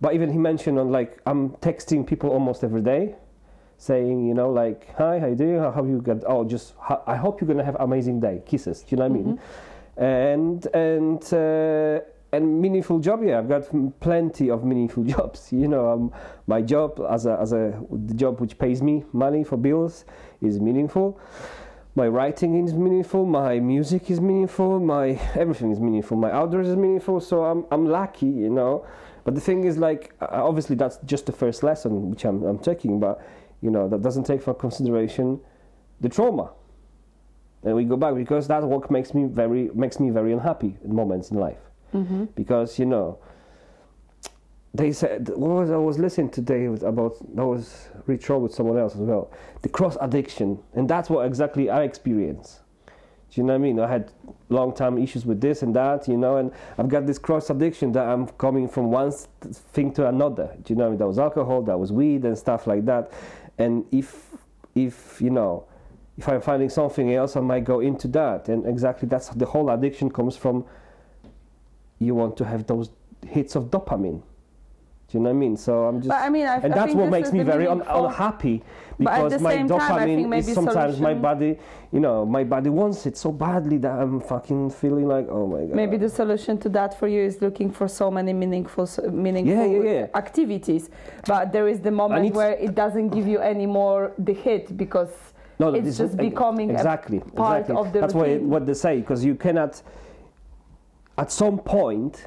[0.00, 3.16] But even he mentioned on like I'm texting people almost every day,
[3.78, 5.58] saying, you know, like, hi, how you doing?
[5.58, 6.18] How have you got?
[6.26, 6.74] Oh, just
[7.06, 8.42] I hope you're gonna have amazing day.
[8.46, 8.82] Kisses.
[8.82, 9.40] Do you know what I mean?
[9.96, 12.00] And and uh,
[12.32, 13.22] and meaningful job.
[13.22, 15.52] Yeah, I've got plenty of meaningful jobs.
[15.52, 16.12] You know, um,
[16.46, 20.04] my job as a as a the job which pays me money for bills
[20.40, 21.20] is meaningful
[21.96, 26.76] my writing is meaningful my music is meaningful my everything is meaningful my outdoors is
[26.76, 28.84] meaningful so i'm, I'm lucky you know
[29.22, 32.58] but the thing is like uh, obviously that's just the first lesson which i'm, I'm
[32.58, 33.24] taking but
[33.60, 35.40] you know that doesn't take for consideration
[36.00, 36.50] the trauma
[37.64, 40.94] and we go back because that work makes me very makes me very unhappy in
[40.94, 41.58] moments in life.
[41.94, 42.24] Mm-hmm.
[42.34, 43.18] Because you know
[44.74, 48.78] they said what was I was listening today with about I was retro with someone
[48.78, 49.30] else as well.
[49.62, 52.60] The cross addiction and that's what exactly I experience.
[53.32, 53.80] Do you know what I mean?
[53.80, 54.12] I had
[54.48, 57.92] long time issues with this and that you know and I've got this cross addiction
[57.92, 60.54] that I'm coming from one thing to another.
[60.62, 60.98] Do you know what I mean?
[60.98, 63.10] That was alcohol that was weed and stuff like that.
[63.58, 64.30] And if
[64.74, 65.66] if you know
[66.16, 69.70] if I'm finding something else I might go into that and exactly that's the whole
[69.70, 70.64] addiction comes from
[71.98, 72.90] you want to have those
[73.26, 74.20] hits of dopamine.
[75.08, 75.56] Do you know what I mean?
[75.56, 77.82] So I'm just, But I mean, I- and I that's what makes me very un-
[77.86, 78.62] unhappy
[78.98, 81.58] because my same time, dopamine is sometimes my body,
[81.92, 85.60] you know, my body wants it so badly that I'm fucking feeling like, oh my
[85.66, 85.74] god.
[85.76, 89.64] Maybe the solution to that for you is looking for so many meaningful, meaningful Yeah,
[89.64, 90.06] yeah, yeah.
[90.14, 90.90] activities.
[91.26, 95.23] But there is the moment where it doesn't give you any more the hit because
[95.58, 97.76] No, it's this just is- becoming exactly, a part exactly.
[97.86, 98.50] of the That's what, routine.
[98.50, 99.82] what they say because you cannot.
[101.16, 102.26] At some point,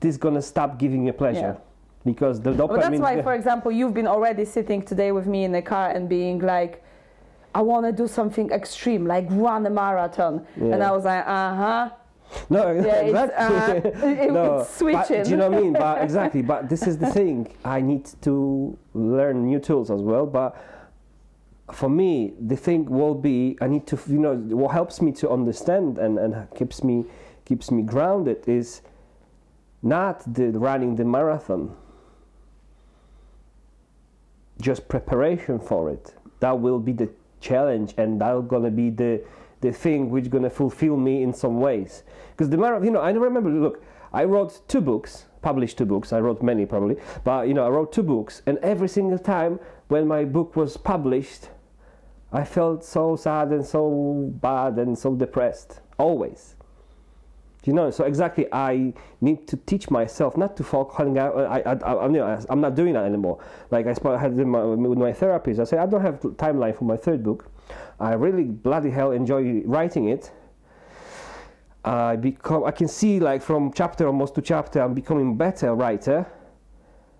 [0.00, 2.04] this gonna stop giving you pleasure Yeah.
[2.04, 2.68] because the dopamine.
[2.68, 5.88] But that's why, for example, you've been already sitting today with me in the car
[5.90, 6.82] and being like,
[7.54, 10.46] I want to do something extreme, like run a marathon.
[10.56, 11.90] And I was like, uh huh.
[12.50, 13.92] No, Yeah, it's, exactly.
[14.02, 15.16] uh, it- no, it's switching.
[15.16, 15.72] But, do you know what I mean?
[15.86, 16.42] But exactly.
[16.42, 17.48] But this is the thing.
[17.64, 20.26] I need to learn new tools as well.
[20.26, 20.54] But
[21.72, 25.30] for me, the thing will be I need to, you know, what helps me to
[25.30, 27.04] understand and, and keeps me
[27.44, 28.82] keeps me grounded is
[29.82, 31.74] not the running the marathon.
[34.60, 36.14] Just preparation for it.
[36.40, 37.10] That will be the
[37.40, 39.22] challenge, and that's gonna be the
[39.60, 42.02] the thing which gonna fulfill me in some ways.
[42.30, 43.50] Because the marathon, you know, I remember.
[43.50, 46.12] Look, I wrote two books, published two books.
[46.12, 49.60] I wrote many probably, but you know, I wrote two books, and every single time
[49.88, 51.50] when my book was published,
[52.32, 55.80] I felt so sad and so bad and so depressed.
[55.98, 56.56] Always.
[57.64, 61.36] You know, so exactly, I need to teach myself not to fall hang out.
[61.36, 63.40] I, I, I, know, I'm not doing that anymore.
[63.70, 65.60] Like I spoke, had my, with my therapist.
[65.60, 67.50] I said I don't have timeline for my third book.
[68.00, 70.30] I really bloody hell enjoy writing it.
[71.84, 76.26] I become, I can see like from chapter almost to chapter, I'm becoming better writer,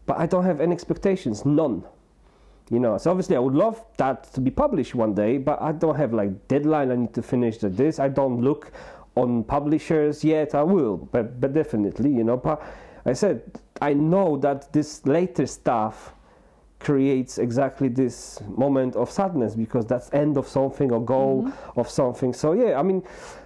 [0.07, 1.85] but I don't have any expectations, none.
[2.71, 5.73] You know, so obviously I would love that to be published one day, but I
[5.73, 6.91] don't have like deadline.
[6.91, 7.99] I need to finish this.
[7.99, 8.73] I don't look
[9.15, 10.55] on publishers yet.
[10.55, 12.37] I will, but but definitely, you know.
[12.37, 12.63] But
[13.07, 13.41] I said
[13.81, 16.13] I know that this later stuff
[16.81, 21.81] creates exactly this moment of sadness because that's end of something or goal Mm-hmm.
[21.81, 22.33] of something.
[22.35, 23.03] So yeah, I mean,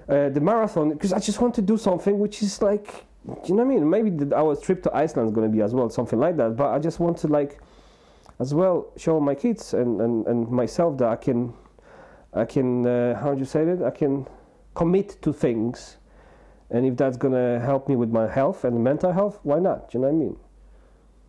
[0.09, 3.55] uh, the marathon because I just want to do something which is like, do you
[3.55, 3.89] know what I mean?
[3.89, 6.57] Maybe the, our trip to Iceland is going to be as well something like that.
[6.57, 7.61] But I just want to like,
[8.43, 11.55] as well, show my kids and, and, and myself that I can,
[12.35, 13.83] I can uh, how do you say that?
[13.83, 14.27] I can
[14.75, 15.99] commit to things,
[16.71, 19.91] and if that's going to help me with my health and mental health, why not?
[19.91, 20.37] Do you know what I mean?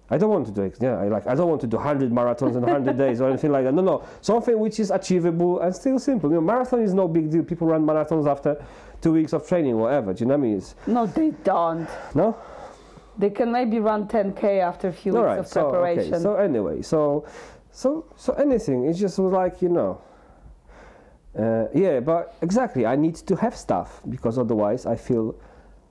[0.10, 0.78] I don't want to do it.
[0.82, 1.26] Yeah, I like.
[1.28, 3.74] I don't want to do hundred marathons in hundred days or anything like that.
[3.74, 6.30] No, no, something which is achievable and still simple.
[6.30, 7.44] You know, marathon is no big deal.
[7.44, 8.64] People run marathons after
[9.02, 10.14] two weeks of training, whatever.
[10.14, 10.58] Do you know what I mean?
[10.58, 11.88] It's, No, they don't.
[12.14, 12.36] no.
[13.18, 15.40] They can maybe run 10k after a few weeks right.
[15.40, 16.14] of So preparation.
[16.16, 16.24] okay.
[16.24, 17.26] So anyway, so
[17.72, 18.86] so so anything.
[18.86, 20.02] It's just like you know.
[21.38, 22.86] Uh, yeah, but exactly.
[22.86, 25.36] I need to have stuff because otherwise I feel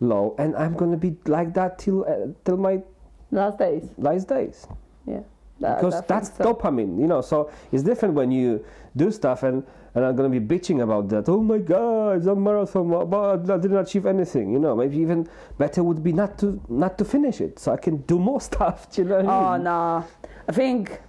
[0.01, 2.83] low, and I'm gonna be like that till uh, till my
[3.31, 3.89] Last days.
[3.99, 4.67] last days.
[5.07, 5.21] Yeah.
[5.63, 6.45] That- because think that's so.
[6.45, 7.21] dopamine, you know.
[7.23, 8.65] So it's different when you
[8.97, 11.29] do stuff and and I'm gonna be bitching about that.
[11.29, 14.53] Oh my God, it's a marathon, but I didn't achieve anything.
[14.53, 17.77] You know, maybe even better would be not to not to finish it, so I
[17.77, 18.87] can do more stuff.
[18.97, 19.65] You know what I Oh mean?
[19.65, 20.05] no,
[20.49, 21.01] I think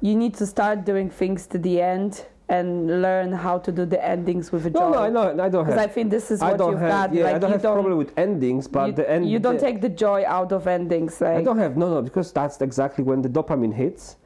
[0.00, 4.02] you need to start doing things to the end and learn how to do the
[4.04, 4.78] endings with a joy.
[4.80, 5.78] No, no, I know, I don't Because.
[5.78, 6.90] I think this is I what you've have.
[6.90, 7.14] got.
[7.14, 9.28] Yeah, like I don't have don't, problem with endings, but you, the end.
[9.30, 11.20] you don't the- take the joy out of endings.
[11.20, 14.16] Like I don't have no, no, because that's exactly when the dopamine hits,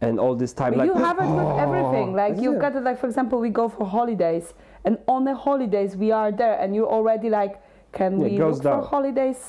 [0.00, 2.14] and all this time, But like you have it with everything.
[2.14, 2.82] Like you've got it.
[2.84, 4.54] Like for example, we go for holidays,
[4.84, 7.60] and on the holidays we are there, and you're already like,
[7.92, 8.82] can Yeah, we look down.
[8.82, 9.40] for holidays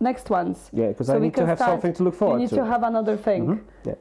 [0.00, 0.70] next ones?
[0.72, 2.36] yeah, because so I we need to have start- something to look forward.
[2.36, 2.56] You need to.
[2.56, 3.46] to have another thing.
[3.46, 3.94] Mhm, Yeah.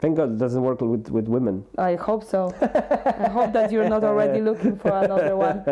[0.00, 1.64] Thank God it doesn't work with with women.
[1.78, 2.52] I hope so.
[2.60, 5.64] I hope that you're not already looking for another one.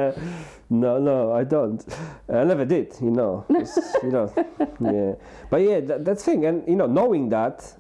[0.71, 1.85] no, no, I don't.
[2.33, 3.45] I never did, you know.
[3.49, 4.33] You know,
[4.81, 5.15] yeah.
[5.51, 7.75] But yeah, that, that's thing, and you know, knowing that,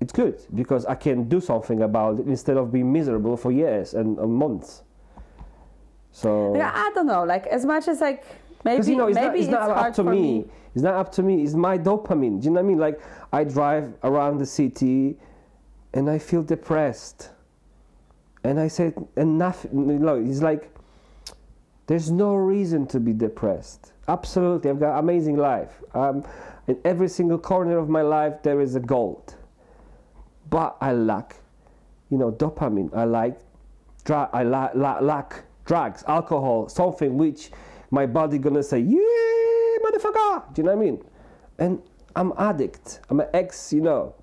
[0.00, 3.94] it's good because I can do something about it instead of being miserable for years
[3.94, 4.82] and, and months.
[6.12, 7.24] So, Yeah, I don't know.
[7.24, 8.24] Like as much as like
[8.64, 10.46] maybe you know, it's maybe not, it's it's not hard up to for me.
[10.74, 11.42] It's not up to me.
[11.42, 12.40] It's my dopamine.
[12.40, 12.78] Do you know what I mean?
[12.78, 13.00] Like
[13.32, 15.16] I drive around the city,
[15.94, 17.30] and I feel depressed.
[18.44, 19.70] And I said, enough.
[19.72, 20.72] know, it's like
[21.86, 23.92] there's no reason to be depressed.
[24.06, 25.82] Absolutely, I've got amazing life.
[25.94, 26.24] Um,
[26.66, 29.34] in every single corner of my life, there is a gold.
[30.50, 31.36] But I lack,
[32.10, 32.94] you know, dopamine.
[32.96, 33.38] I like,
[34.04, 37.50] dra- I la- la- lack drugs, alcohol, something which
[37.90, 38.98] my body gonna say, yeah,
[39.84, 40.54] motherfucker.
[40.54, 41.04] Do you know what I mean?
[41.58, 41.82] And
[42.16, 43.00] I'm addict.
[43.08, 44.14] I'm an ex, you know,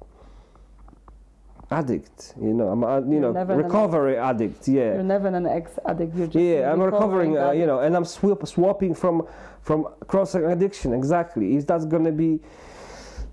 [1.72, 2.34] addict.
[2.40, 4.68] You know, I'm a, you You're know never an recovery addict.
[4.68, 4.94] Yeah.
[4.96, 6.16] You're never an ex addict.
[6.16, 9.28] You're just Yeah, I'm recovering, uh, you know, and I'm swap, swapping from
[9.62, 10.94] from cross addiction.
[10.94, 12.40] Exactly, is that gonna be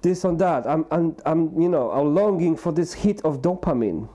[0.01, 0.67] this or that?
[0.67, 4.09] I'm, I'm, I'm, you know, I'm longing for this hit of dopamine.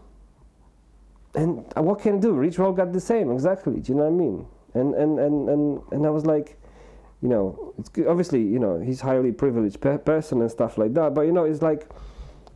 [1.36, 2.34] And uh, what can I do?
[2.34, 3.32] Rich Roll got the same.
[3.32, 3.80] Exactly.
[3.80, 4.48] Do you know what I mean?
[4.74, 6.58] And and and and and I was like,
[7.22, 8.08] you know, it's good.
[8.08, 11.14] obviously, you know, he's highly privileged pe- person and stuff like that.
[11.14, 11.88] But you know, it's like.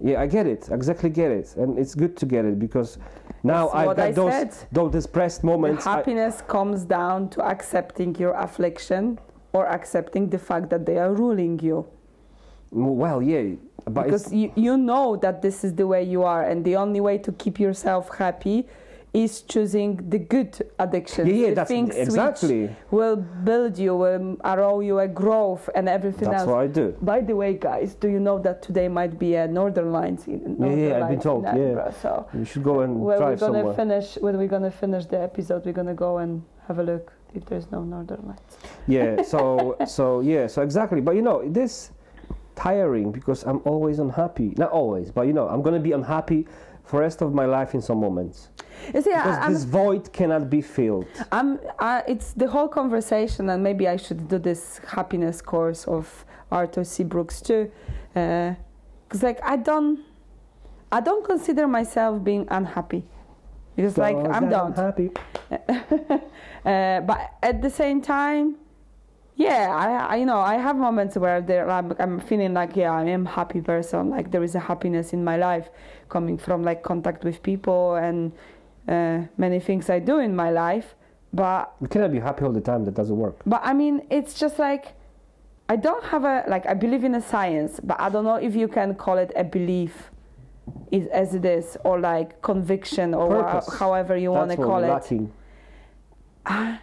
[0.04, 0.68] Yeah, I get it.
[0.72, 2.98] Exactly get it, and it's good to get it because
[3.44, 4.68] now That's I've what got I those said.
[4.72, 5.86] those depressed The moments.
[5.86, 9.20] I- happiness comes down to accepting your affliction
[9.54, 11.86] or accepting the fact that they are ruling you.
[12.72, 16.64] Well, yeah, but because you, you know that this is the way you are and
[16.64, 18.68] the only way to keep yourself happy
[19.14, 21.28] is choosing the good addiction.
[21.28, 25.70] yeah, yeah, the that's things exactly which will build you will allow you a growth
[25.76, 26.96] and everything that's else That's what I do.
[27.02, 30.40] by the way guys do you know that today might be a northern lights in
[30.40, 31.92] Yeah, northern yeah, I've been told, yeah.
[31.92, 33.74] So You should go and when we're gonna somewhere.
[33.74, 37.46] finish when we're gonna finish the episode we're gonna go and have a look if
[37.46, 38.58] there's no northern lights
[38.88, 41.02] yeah, so so yeah, so exactly.
[41.02, 41.92] But you know, this
[42.56, 44.54] tiring because I'm always unhappy.
[44.58, 46.48] Not always, but you know, I'm gonna be unhappy
[46.84, 48.50] for the rest of my life in some moments
[48.94, 51.08] you see because I, this void cannot be filled.
[51.32, 56.26] I'm uh, it's the whole conversation, and maybe I should do this happiness course of
[56.52, 57.04] Arthur C.
[57.04, 57.72] Brooks too,
[58.14, 60.00] because like I don't,
[60.92, 63.04] I don't consider myself being unhappy,
[63.76, 64.76] because like I'm don't.
[64.76, 65.12] happy.
[66.64, 68.56] Uh, but at the same time,
[69.36, 72.92] yeah, I, I you know I have moments where there I'm, I'm feeling like yeah
[72.92, 74.10] I am a happy person.
[74.10, 75.70] Like there is a happiness in my life
[76.10, 78.32] coming from like contact with people and
[78.88, 80.96] uh, many things I do in my life.
[81.34, 82.84] But You cannot be happy all the time.
[82.86, 83.36] That doesn't work.
[83.46, 84.94] but I mean, it's just like
[85.70, 88.56] I don't have a like I believe in a science, but I don't know if
[88.56, 90.12] you can call it a belief,
[90.92, 94.90] is as it is, or like conviction, or wha- however you want to call it.
[94.90, 95.32] lacking.
[96.46, 96.80] I,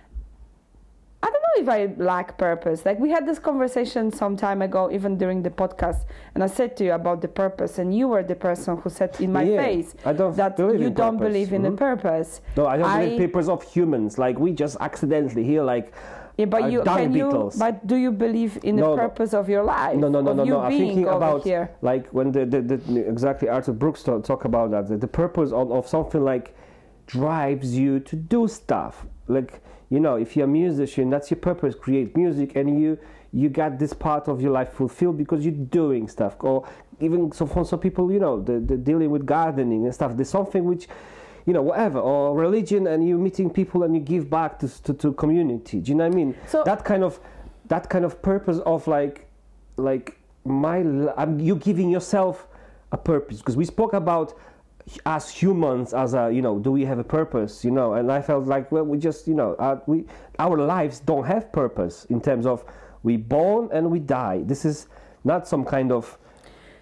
[1.59, 2.85] I don't know believe I lack purpose.
[2.87, 6.05] Like we had this conversation some time ago, even during the podcast,
[6.35, 9.17] and I said to you about the purpose, and you were the person who said
[9.21, 11.29] in my Yeah, face I don't that believe you in don't purpose.
[11.33, 11.71] believe in Mhm.
[11.71, 12.41] the purpose.
[12.57, 14.19] No, I don't I- believe purpose of humans.
[14.19, 15.93] Like we just accidentally here, like
[16.37, 17.51] Yeah, but you can you?
[17.59, 19.97] But do you believe in No, the purpose of your life?
[19.99, 20.61] No, no, no, no, no.
[20.61, 21.71] I'm thinking about here.
[21.83, 24.87] like when the, the, the exactly Arthur Brooks talk, talk about that.
[24.89, 26.55] The, the purpose of, of something like
[27.07, 29.07] drives you to do stuff.
[29.27, 29.61] Like
[29.91, 31.75] you know, if you're a musician, that's your purpose.
[31.75, 32.99] Create music, and you
[33.33, 36.37] you got this part of your life fulfilled because you're doing stuff.
[36.41, 36.67] Or
[37.01, 40.17] even so for some people, you know, the, the dealing with gardening and stuff.
[40.17, 40.89] There's something which
[41.47, 44.93] you know, whatever, or religion, and you're meeting people and you give back to, to,
[44.93, 45.81] to community.
[45.81, 46.37] Do you know what I mean?
[46.47, 47.19] So- that kind of
[47.69, 49.27] that kind of purpose of like
[49.79, 50.79] like my
[51.17, 52.47] I'm, you giving yourself
[52.93, 54.35] a purpose because we spoke about
[55.07, 58.21] as humans as a you know do we have a purpose you know and i
[58.21, 60.05] felt like well we just you know uh, we
[60.39, 62.65] our lives don't have purpose in terms of
[63.03, 64.89] we born and we die this is
[65.25, 66.19] not some kind of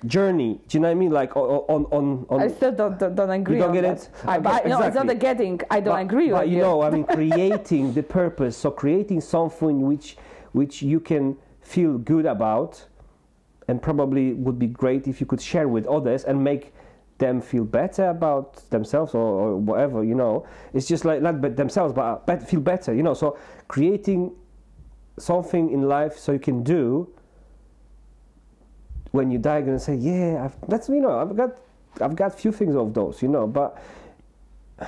[0.04, 3.14] journey do you know what i mean like on on on I still don't don't,
[3.14, 3.58] don't agree.
[3.58, 4.02] don't on get that.
[4.02, 4.10] it?
[4.26, 5.14] I, but I, no, it's not exactly.
[5.14, 5.60] the getting.
[5.70, 6.62] I don't but, agree but with you you.
[6.62, 8.56] know, I mean, creating the purpose.
[8.56, 10.16] So creating something which
[10.52, 12.84] which you can feel good about,
[13.68, 16.72] and probably would be great if you could share with others and make
[17.18, 20.04] them feel better about themselves or, or whatever.
[20.04, 22.94] You know, it's just like not but themselves, but uh, bet, feel better.
[22.94, 23.38] You know, so
[23.68, 24.32] creating
[25.18, 27.08] something in life so you can do
[29.12, 31.58] when you die, you're gonna say, yeah, I've, that's you know, I've got,
[32.00, 33.82] I've got few things of those, you know, but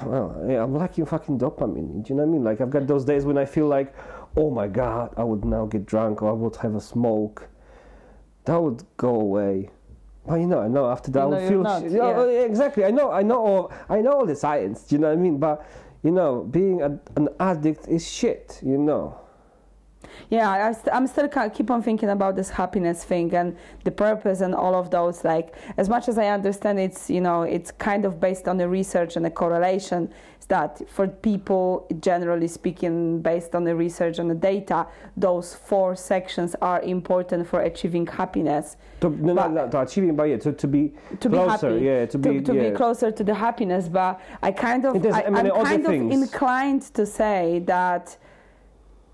[0.04, 2.04] well, yeah, I'm lacking fucking dopamine.
[2.04, 2.44] Do you know what I mean?
[2.44, 3.94] Like I've got those days when I feel like,
[4.36, 7.48] oh my god, I would now get drunk or I would have a smoke.
[8.44, 9.70] That would go away.
[10.28, 11.92] Well, you know, I know after that You I know you're feel not, shit.
[11.92, 12.40] Yeah, yeah.
[12.44, 12.84] exactly.
[12.84, 14.82] I know, I know, all, I know all the science.
[14.82, 15.38] Do you know what I mean?
[15.38, 15.66] But
[16.02, 18.60] you know, being a, an addict is shit.
[18.62, 19.18] You know.
[20.30, 24.54] Yeah, I, i'm still keep on thinking about this happiness thing and the purpose and
[24.54, 25.24] all of those.
[25.24, 28.68] Like, as much as I understand, it's you know, it's kind of based on the
[28.68, 30.12] research and the correlation.
[30.40, 34.86] Is that for people, generally speaking, based on the research and the data,
[35.16, 38.76] those four sections are important for achieving happiness.
[39.00, 41.70] To, no, But- no, no, to achieving, but yeah, to, to be To be closer,
[41.70, 42.70] happy, yeah, to be, to, yeah.
[42.70, 43.88] be closer to the happiness.
[43.88, 47.62] But I kind of, is, I, I mean, am other kind of inclined to say
[47.66, 48.16] that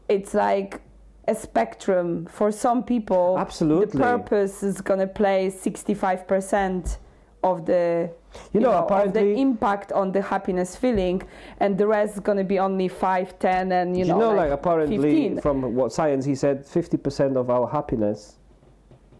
[0.09, 0.81] it's like
[1.29, 2.27] a spectrum.
[2.27, 3.99] For some people, Absolutely.
[3.99, 6.99] the purpose is going to play 65%
[7.43, 8.11] of the
[8.53, 11.23] You know, of the impact on the happiness feeling
[11.61, 14.29] and the rest is going to be only 5 10 and you know, you know,
[14.31, 15.41] like, like, apparently 15.
[15.41, 18.39] from what science he said, fifty percent of our happiness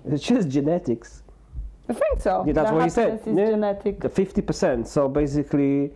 [0.05, 1.23] is just genetics.
[1.89, 3.21] i think so Yeah, that's the what he said.
[3.27, 3.51] Yeah.
[3.53, 4.89] genetic The fifty percent.
[4.89, 5.93] So basically,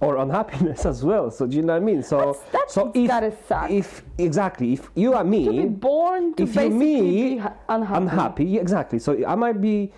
[0.00, 1.30] or unhappiness as well.
[1.30, 2.02] So do you know what I mean?
[2.02, 3.70] So That's- that's so if gotta suck.
[3.70, 7.38] if exactly if you are me, to be born to if you me,
[7.68, 8.02] unhappy.
[8.04, 8.98] unhappy, yeah, exactly.
[8.98, 9.92] So I might be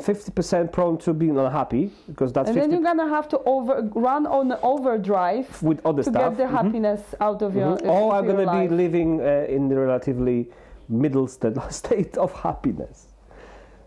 [0.00, 3.82] fifty percent prone to being unhappy because that's and then you're gonna have to over
[3.94, 6.36] run on overdrive with other to stuff.
[6.36, 6.50] get the Mhm.
[6.62, 7.76] happiness out of your.
[7.76, 7.88] Mhm.
[7.88, 10.48] Or I'm going to be living uh, in the relatively
[10.88, 13.06] middle st- state of happiness.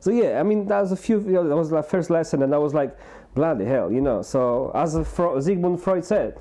[0.02, 1.20] So yeah, I mean that was a few.
[1.22, 2.92] You know, that was the first lesson, and I was like,
[3.36, 4.22] bloody hell, you know.
[4.22, 6.40] So as a Fro- Sigmund Freud said,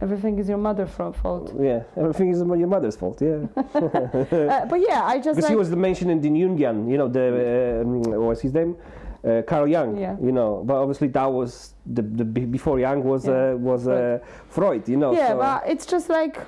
[0.00, 1.52] Everything is your mother's fault.
[1.60, 3.20] yeah, everything is your mother's fault.
[3.22, 6.90] Yeah, uh, but yeah, I just because like he was the mentioned in Jungian.
[6.90, 8.76] You know, the um, what was his name?
[9.24, 10.16] Uh, Carl Jung, Yeah.
[10.20, 13.52] you know, but obviously that was the, the before Jung was Yeah.
[13.52, 15.12] uh, was uh, Freud, you know.
[15.14, 15.38] yeah, so.
[15.38, 16.38] but it's just like.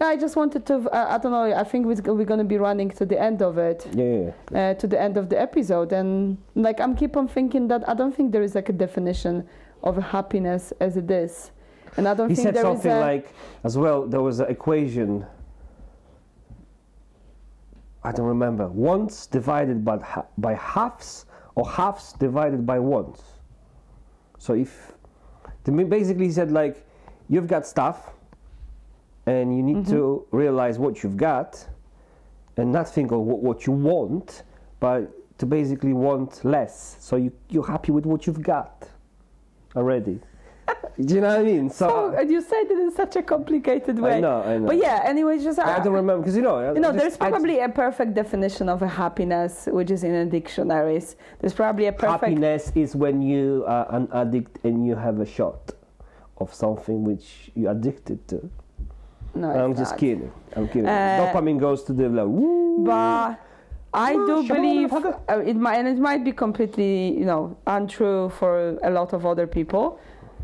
[0.00, 0.74] Yeah, I just wanted to.
[0.90, 1.54] Uh, I don't know.
[1.54, 3.86] I think we're we're gonna be running to the end of it.
[3.94, 4.70] yeah, yeah, yeah.
[4.70, 7.94] uh, to the end of the episode and like i'm keep on thinking that i
[7.94, 9.46] don't think there is like a definition
[9.82, 11.50] of happiness as it is
[11.96, 13.32] and i don't he think said there is something like
[13.64, 15.24] as well there was an equation
[18.04, 23.22] i don't remember Once divided by, ha- by halves or halves divided by ones
[24.38, 24.92] so if
[25.64, 26.86] to basically he said like
[27.28, 28.15] you've got stuff
[29.26, 29.90] and you need Mm-hmm.
[29.92, 31.66] to realize what you've got
[32.56, 34.42] and not think of what, what you want
[34.80, 38.88] but to basically want less so you, you're happy with what you've got
[39.74, 40.18] already
[41.04, 43.98] do you know what i mean So and you said it in such a complicated
[43.98, 44.66] way I know, I know.
[44.66, 46.72] but yeah anyway just I don't remember because you know.
[46.74, 50.12] you know, just- there's I- probably a perfect definition of a happiness, which is in
[50.12, 51.16] the dictionaries.
[51.40, 52.20] There's probably a perfect.
[52.22, 55.72] happiness is when you are an addict and you have a shot
[56.38, 58.50] of something which you're addicted to.
[59.36, 60.00] No, I'm just not.
[60.00, 60.32] kidding.
[60.54, 60.86] I'm kidding.
[60.86, 62.84] Uh, Dopamine goes to the like, woo.
[62.84, 63.38] But
[63.94, 68.30] I do shut believe uh, it might, and it might be completely, you know, untrue
[68.30, 69.98] for a lot of other people,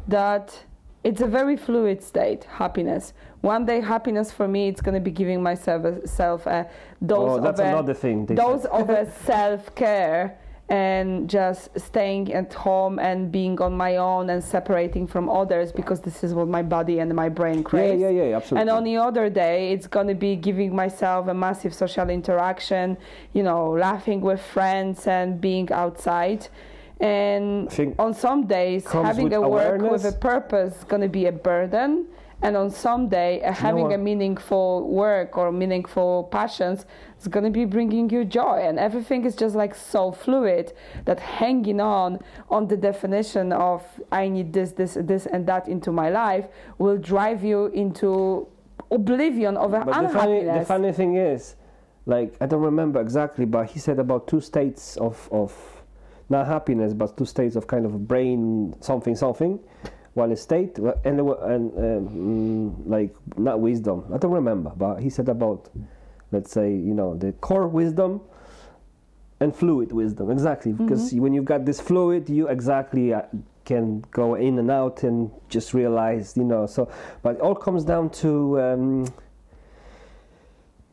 [0.08, 0.64] that
[1.04, 3.12] it's a very fluid state, happiness.
[3.42, 6.68] one day happiness for me it's going to be giving myself a, self a
[7.04, 8.24] dose oh, that's of a, another thing.
[8.24, 10.38] dose of a self-care
[10.72, 16.00] and just staying at home and being on my own and separating from others because
[16.00, 18.00] this is what my body and my brain yeah, craves.
[18.00, 18.62] yeah, yeah, absolutely.
[18.62, 22.96] and on the other day it's going to be giving myself a massive social interaction
[23.34, 26.48] you know laughing with friends and being outside.
[27.00, 27.68] And
[27.98, 32.06] on some days having a work with a purpose is going to be a burden
[32.42, 36.84] and on some day uh, having a meaningful work or meaningful passions
[37.20, 38.60] is going to be bringing you joy.
[38.62, 40.72] And everything is just like so fluid
[41.04, 42.18] that hanging on
[42.50, 46.46] on the definition of i need this this this and that into my life
[46.78, 48.46] will drive you into
[48.90, 51.56] oblivion of a But the funny, the funny thing is,
[52.06, 55.52] like I don't remember exactly, but he said about two states of of
[56.28, 59.60] not happiness, but two states of kind of brain something something.
[60.14, 64.04] One state uh, and and um, mm, like not wisdom.
[64.12, 65.70] I don't remember, but he said about
[66.32, 68.20] let's say you know the core wisdom
[69.40, 73.22] and fluid wisdom exactly because when you've got this fluid you exactly uh,
[73.64, 76.88] can go in and out and just realize you know so
[77.22, 79.04] but it all comes down to um,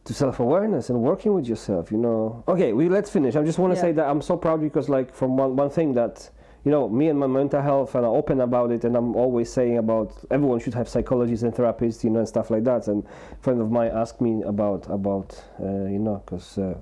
[0.04, 3.72] to self-awareness and working with yourself you know okay we let's finish i just want
[3.72, 3.82] to Yeah.
[3.82, 6.30] say that i'm so proud because like from one, one thing that
[6.66, 9.52] you know me and my mental health and i'm open about it and i'm always
[9.52, 12.88] saying about everyone should have psychologists and therapists you know and stuff like that.
[12.88, 16.78] And a friend of mine asked me about about uh, you know because uh,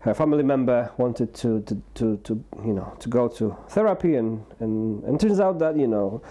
[0.00, 4.16] her family member wanted to, to, to, to you know to go to therapy.
[4.16, 6.22] And, and and turns out that you know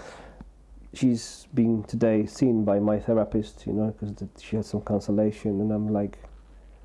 [0.93, 5.61] she's being today seen by my therapist you know because she had some consolation.
[5.61, 6.19] And i'm like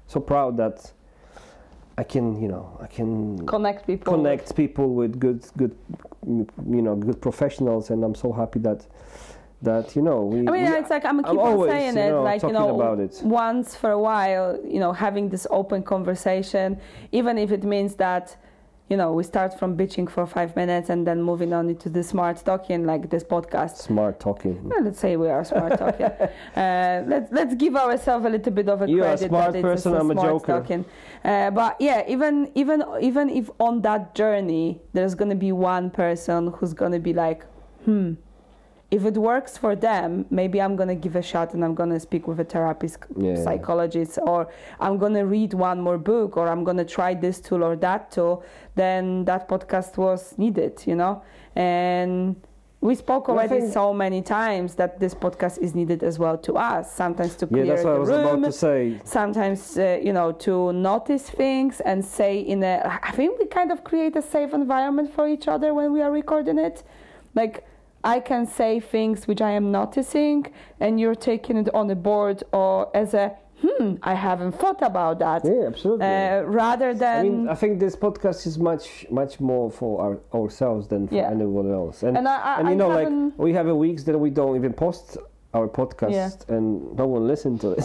[0.07, 0.93] so proud that
[1.99, 5.74] i can you know i can connect people connect people with good good
[6.26, 8.86] you know good professionals and i'm so happy that
[9.61, 11.95] that you know we, I mean, we- it's like I'm I'm keep on always, saying
[11.97, 13.20] you it, know, like you know, about it.
[13.22, 16.80] once for a while, you know, having this open conversation,
[17.12, 18.34] even if it means that,
[18.93, 22.03] you know, we start from bitching for five minutes and then moving on into the
[22.03, 23.78] smart talking, like this podcast.
[23.78, 26.05] smart talking Well, let's say we are smart talking.
[26.62, 29.59] uh, let's let's give ourselves a little bit of a You're a credit smart that
[29.61, 30.53] it's person, a I'm a smart joker.
[30.53, 30.84] talking.
[31.24, 36.49] Uh, but yeah, even even even if on that journey there's gonna be one person
[36.57, 37.47] who's gonna be like,
[37.86, 38.12] hmm,
[38.97, 40.09] if it works for them,
[40.40, 43.36] maybe I'm gonna give a shot and I'm gonna speak with a therapist, Yeah.
[43.47, 44.40] psychologist, or
[44.84, 48.34] I'm gonna read one more book, or I'm gonna try this tool or that tool.
[48.82, 51.14] Then that podcast was needed, you know,
[51.57, 52.36] and.
[52.90, 56.53] We spoke already think- so many times that this podcast is needed as well to
[56.72, 56.84] us.
[57.03, 59.84] Sometimes to clear yeah that's what the i was room, about to say sometimes uh,
[60.07, 62.74] you know to notice things and say in a
[63.11, 66.11] i think we kind of create a safe environment for each other when we are
[66.22, 66.76] recording it
[67.40, 67.55] like
[68.05, 70.47] i can say things which i am noticing
[70.81, 75.19] and you're taking it on the board or as a hmm i haven't thought about
[75.21, 79.39] that yeah absolutely uh, rather than I mean, I think this podcast is much, much
[79.41, 81.31] more for our, ourselves than for Yeah.
[81.31, 82.03] anyone else.
[82.03, 84.31] And, And I- I- and you I know, like we have a weeks that we
[84.31, 85.17] don't even post
[85.55, 87.85] our podcast, and no one listens to it,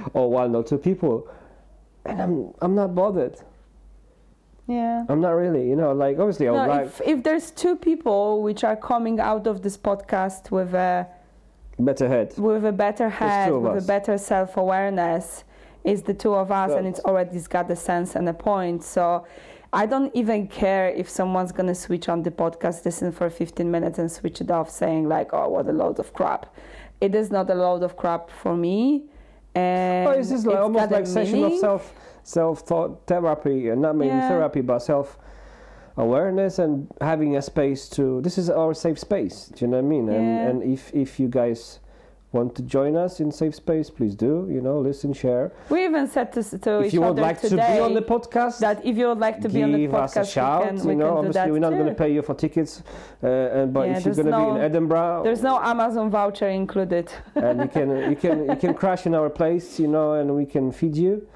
[0.16, 1.26] or one or two people,
[2.04, 3.36] and I'm, I'm not bothered.
[4.70, 7.50] Yeah I'm not really, you know, like obviously I would no, like if, if there's
[7.50, 11.06] two people which are coming out of this podcast with a
[11.78, 12.34] better head.
[12.38, 13.84] with a better head, with us.
[13.84, 15.44] a better self awareness,
[15.84, 18.84] is the two of us, and it's already got the sense and a point.
[18.84, 19.26] So
[19.72, 23.98] I don't even care if someone's gonna switch on the podcast, listen for 15 minutes,
[23.98, 26.54] and switch it off, saying like, "Oh, what a load of crap."
[27.00, 29.04] It is not a load of crap for me.
[29.54, 31.92] And Oh, it's just like it's almost like session of self
[32.22, 34.28] self thought therapy, and not maybe Yeah.
[34.28, 35.18] therapy, but self
[35.96, 38.20] awareness and having a space to.
[38.22, 39.46] This is our safe space.
[39.54, 40.06] Do you know what I mean?
[40.06, 40.14] Yeah.
[40.14, 41.80] And and if if you guys
[42.32, 44.46] want to join us in safe space, please do.
[44.48, 45.50] You know, listen, share.
[45.68, 48.02] We even said to, to if each you would like today to be on the
[48.02, 50.60] podcast, that if you would like to be on the podcast us a shout.
[50.62, 52.84] we can, we you know obviously we're not going to pay you for tickets,
[53.24, 56.08] uh, and, but Yeah, if you're going to be in no- Edinburgh, There's no Amazon
[56.08, 57.10] voucher included.
[57.34, 60.46] and you can you can you can crash in our place, you know, and we
[60.46, 61.26] can feed you.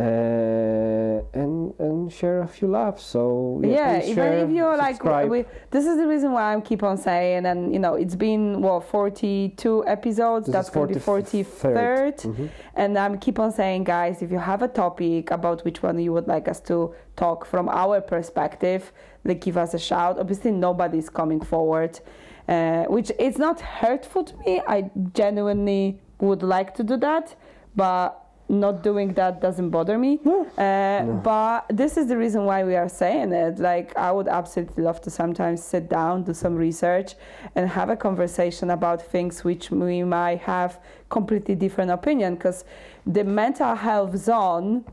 [0.00, 3.02] Uh, and and share a few laughs.
[3.04, 6.52] So yeah, yeah, please even share, if you're like, we, this is the reason why
[6.54, 10.46] I'm keep on saying, and you know, it's been what 42 episodes.
[10.46, 11.74] This That's going to be 43rd.
[11.74, 12.48] 43rd, Mhm.
[12.76, 16.12] and I'm keep on saying, guys, if you have a topic about which one you
[16.14, 18.92] would like us to talk from our perspective,
[19.24, 20.18] like give us a shout.
[20.18, 22.00] Obviously, nobody's coming forward,
[22.48, 24.62] uh, which it's not hurtful to me.
[24.66, 27.34] I genuinely would like to do that,
[27.76, 28.19] but
[28.50, 30.18] not doing that doesn't bother me.
[30.24, 30.44] No.
[30.58, 33.58] Uh, But this is the reason why we are saying it.
[33.60, 37.14] Like, I would absolutely love to sometimes sit down, do some research,
[37.54, 42.34] and have a conversation about things which we might have completely different opinion.
[42.34, 42.64] Because
[43.06, 44.84] the mental health zone,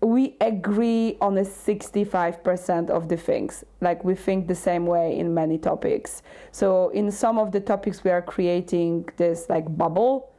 [0.00, 3.62] we agree on a 65% of the things.
[3.80, 6.22] Like, we think the same way in many topics.
[6.50, 10.31] So, in some of the topics, we are creating this like bubble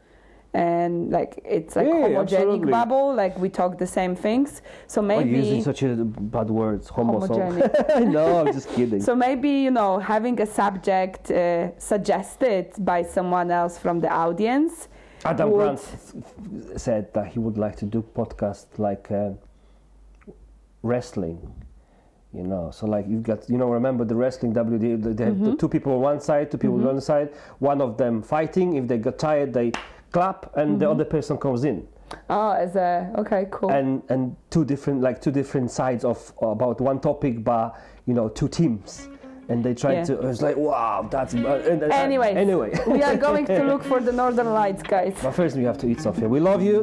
[0.55, 2.71] and like it's like Yeah, homogenic absolutely.
[2.71, 5.95] bubble like we talk the same things so are you using such a
[6.35, 6.89] bad words.
[6.91, 8.07] Homogenic.
[8.17, 9.01] no, I'm just kidding.
[9.01, 14.89] so maybe you know having a subject uh, suggested by someone else from the audience
[15.25, 19.31] Adam would- Grant said that he would like to do podcast like uh,
[20.81, 21.39] wrestling.
[22.33, 25.45] You know, so like you've got, you know, remember the wrestling WD, they have Mm-hmm.
[25.51, 27.29] the two people on one side, two people on one side,
[27.59, 28.75] one of them fighting.
[28.75, 29.71] If they get tired, they
[30.13, 30.79] clap, and Mm-hmm.
[30.79, 31.85] the other person comes in,
[32.29, 36.79] oh as a okay cool and and two different, like two different sides of about
[36.79, 39.09] one topic, but you know, two teams,
[39.49, 40.03] and they try Yeah.
[40.05, 40.13] to.
[40.29, 41.33] It's like wow, that's.
[41.33, 42.31] Uh, and- anyway.
[42.87, 45.87] we are going to look for the northern lights guys But first, we have to
[45.91, 46.29] eat something.
[46.29, 46.79] We love you.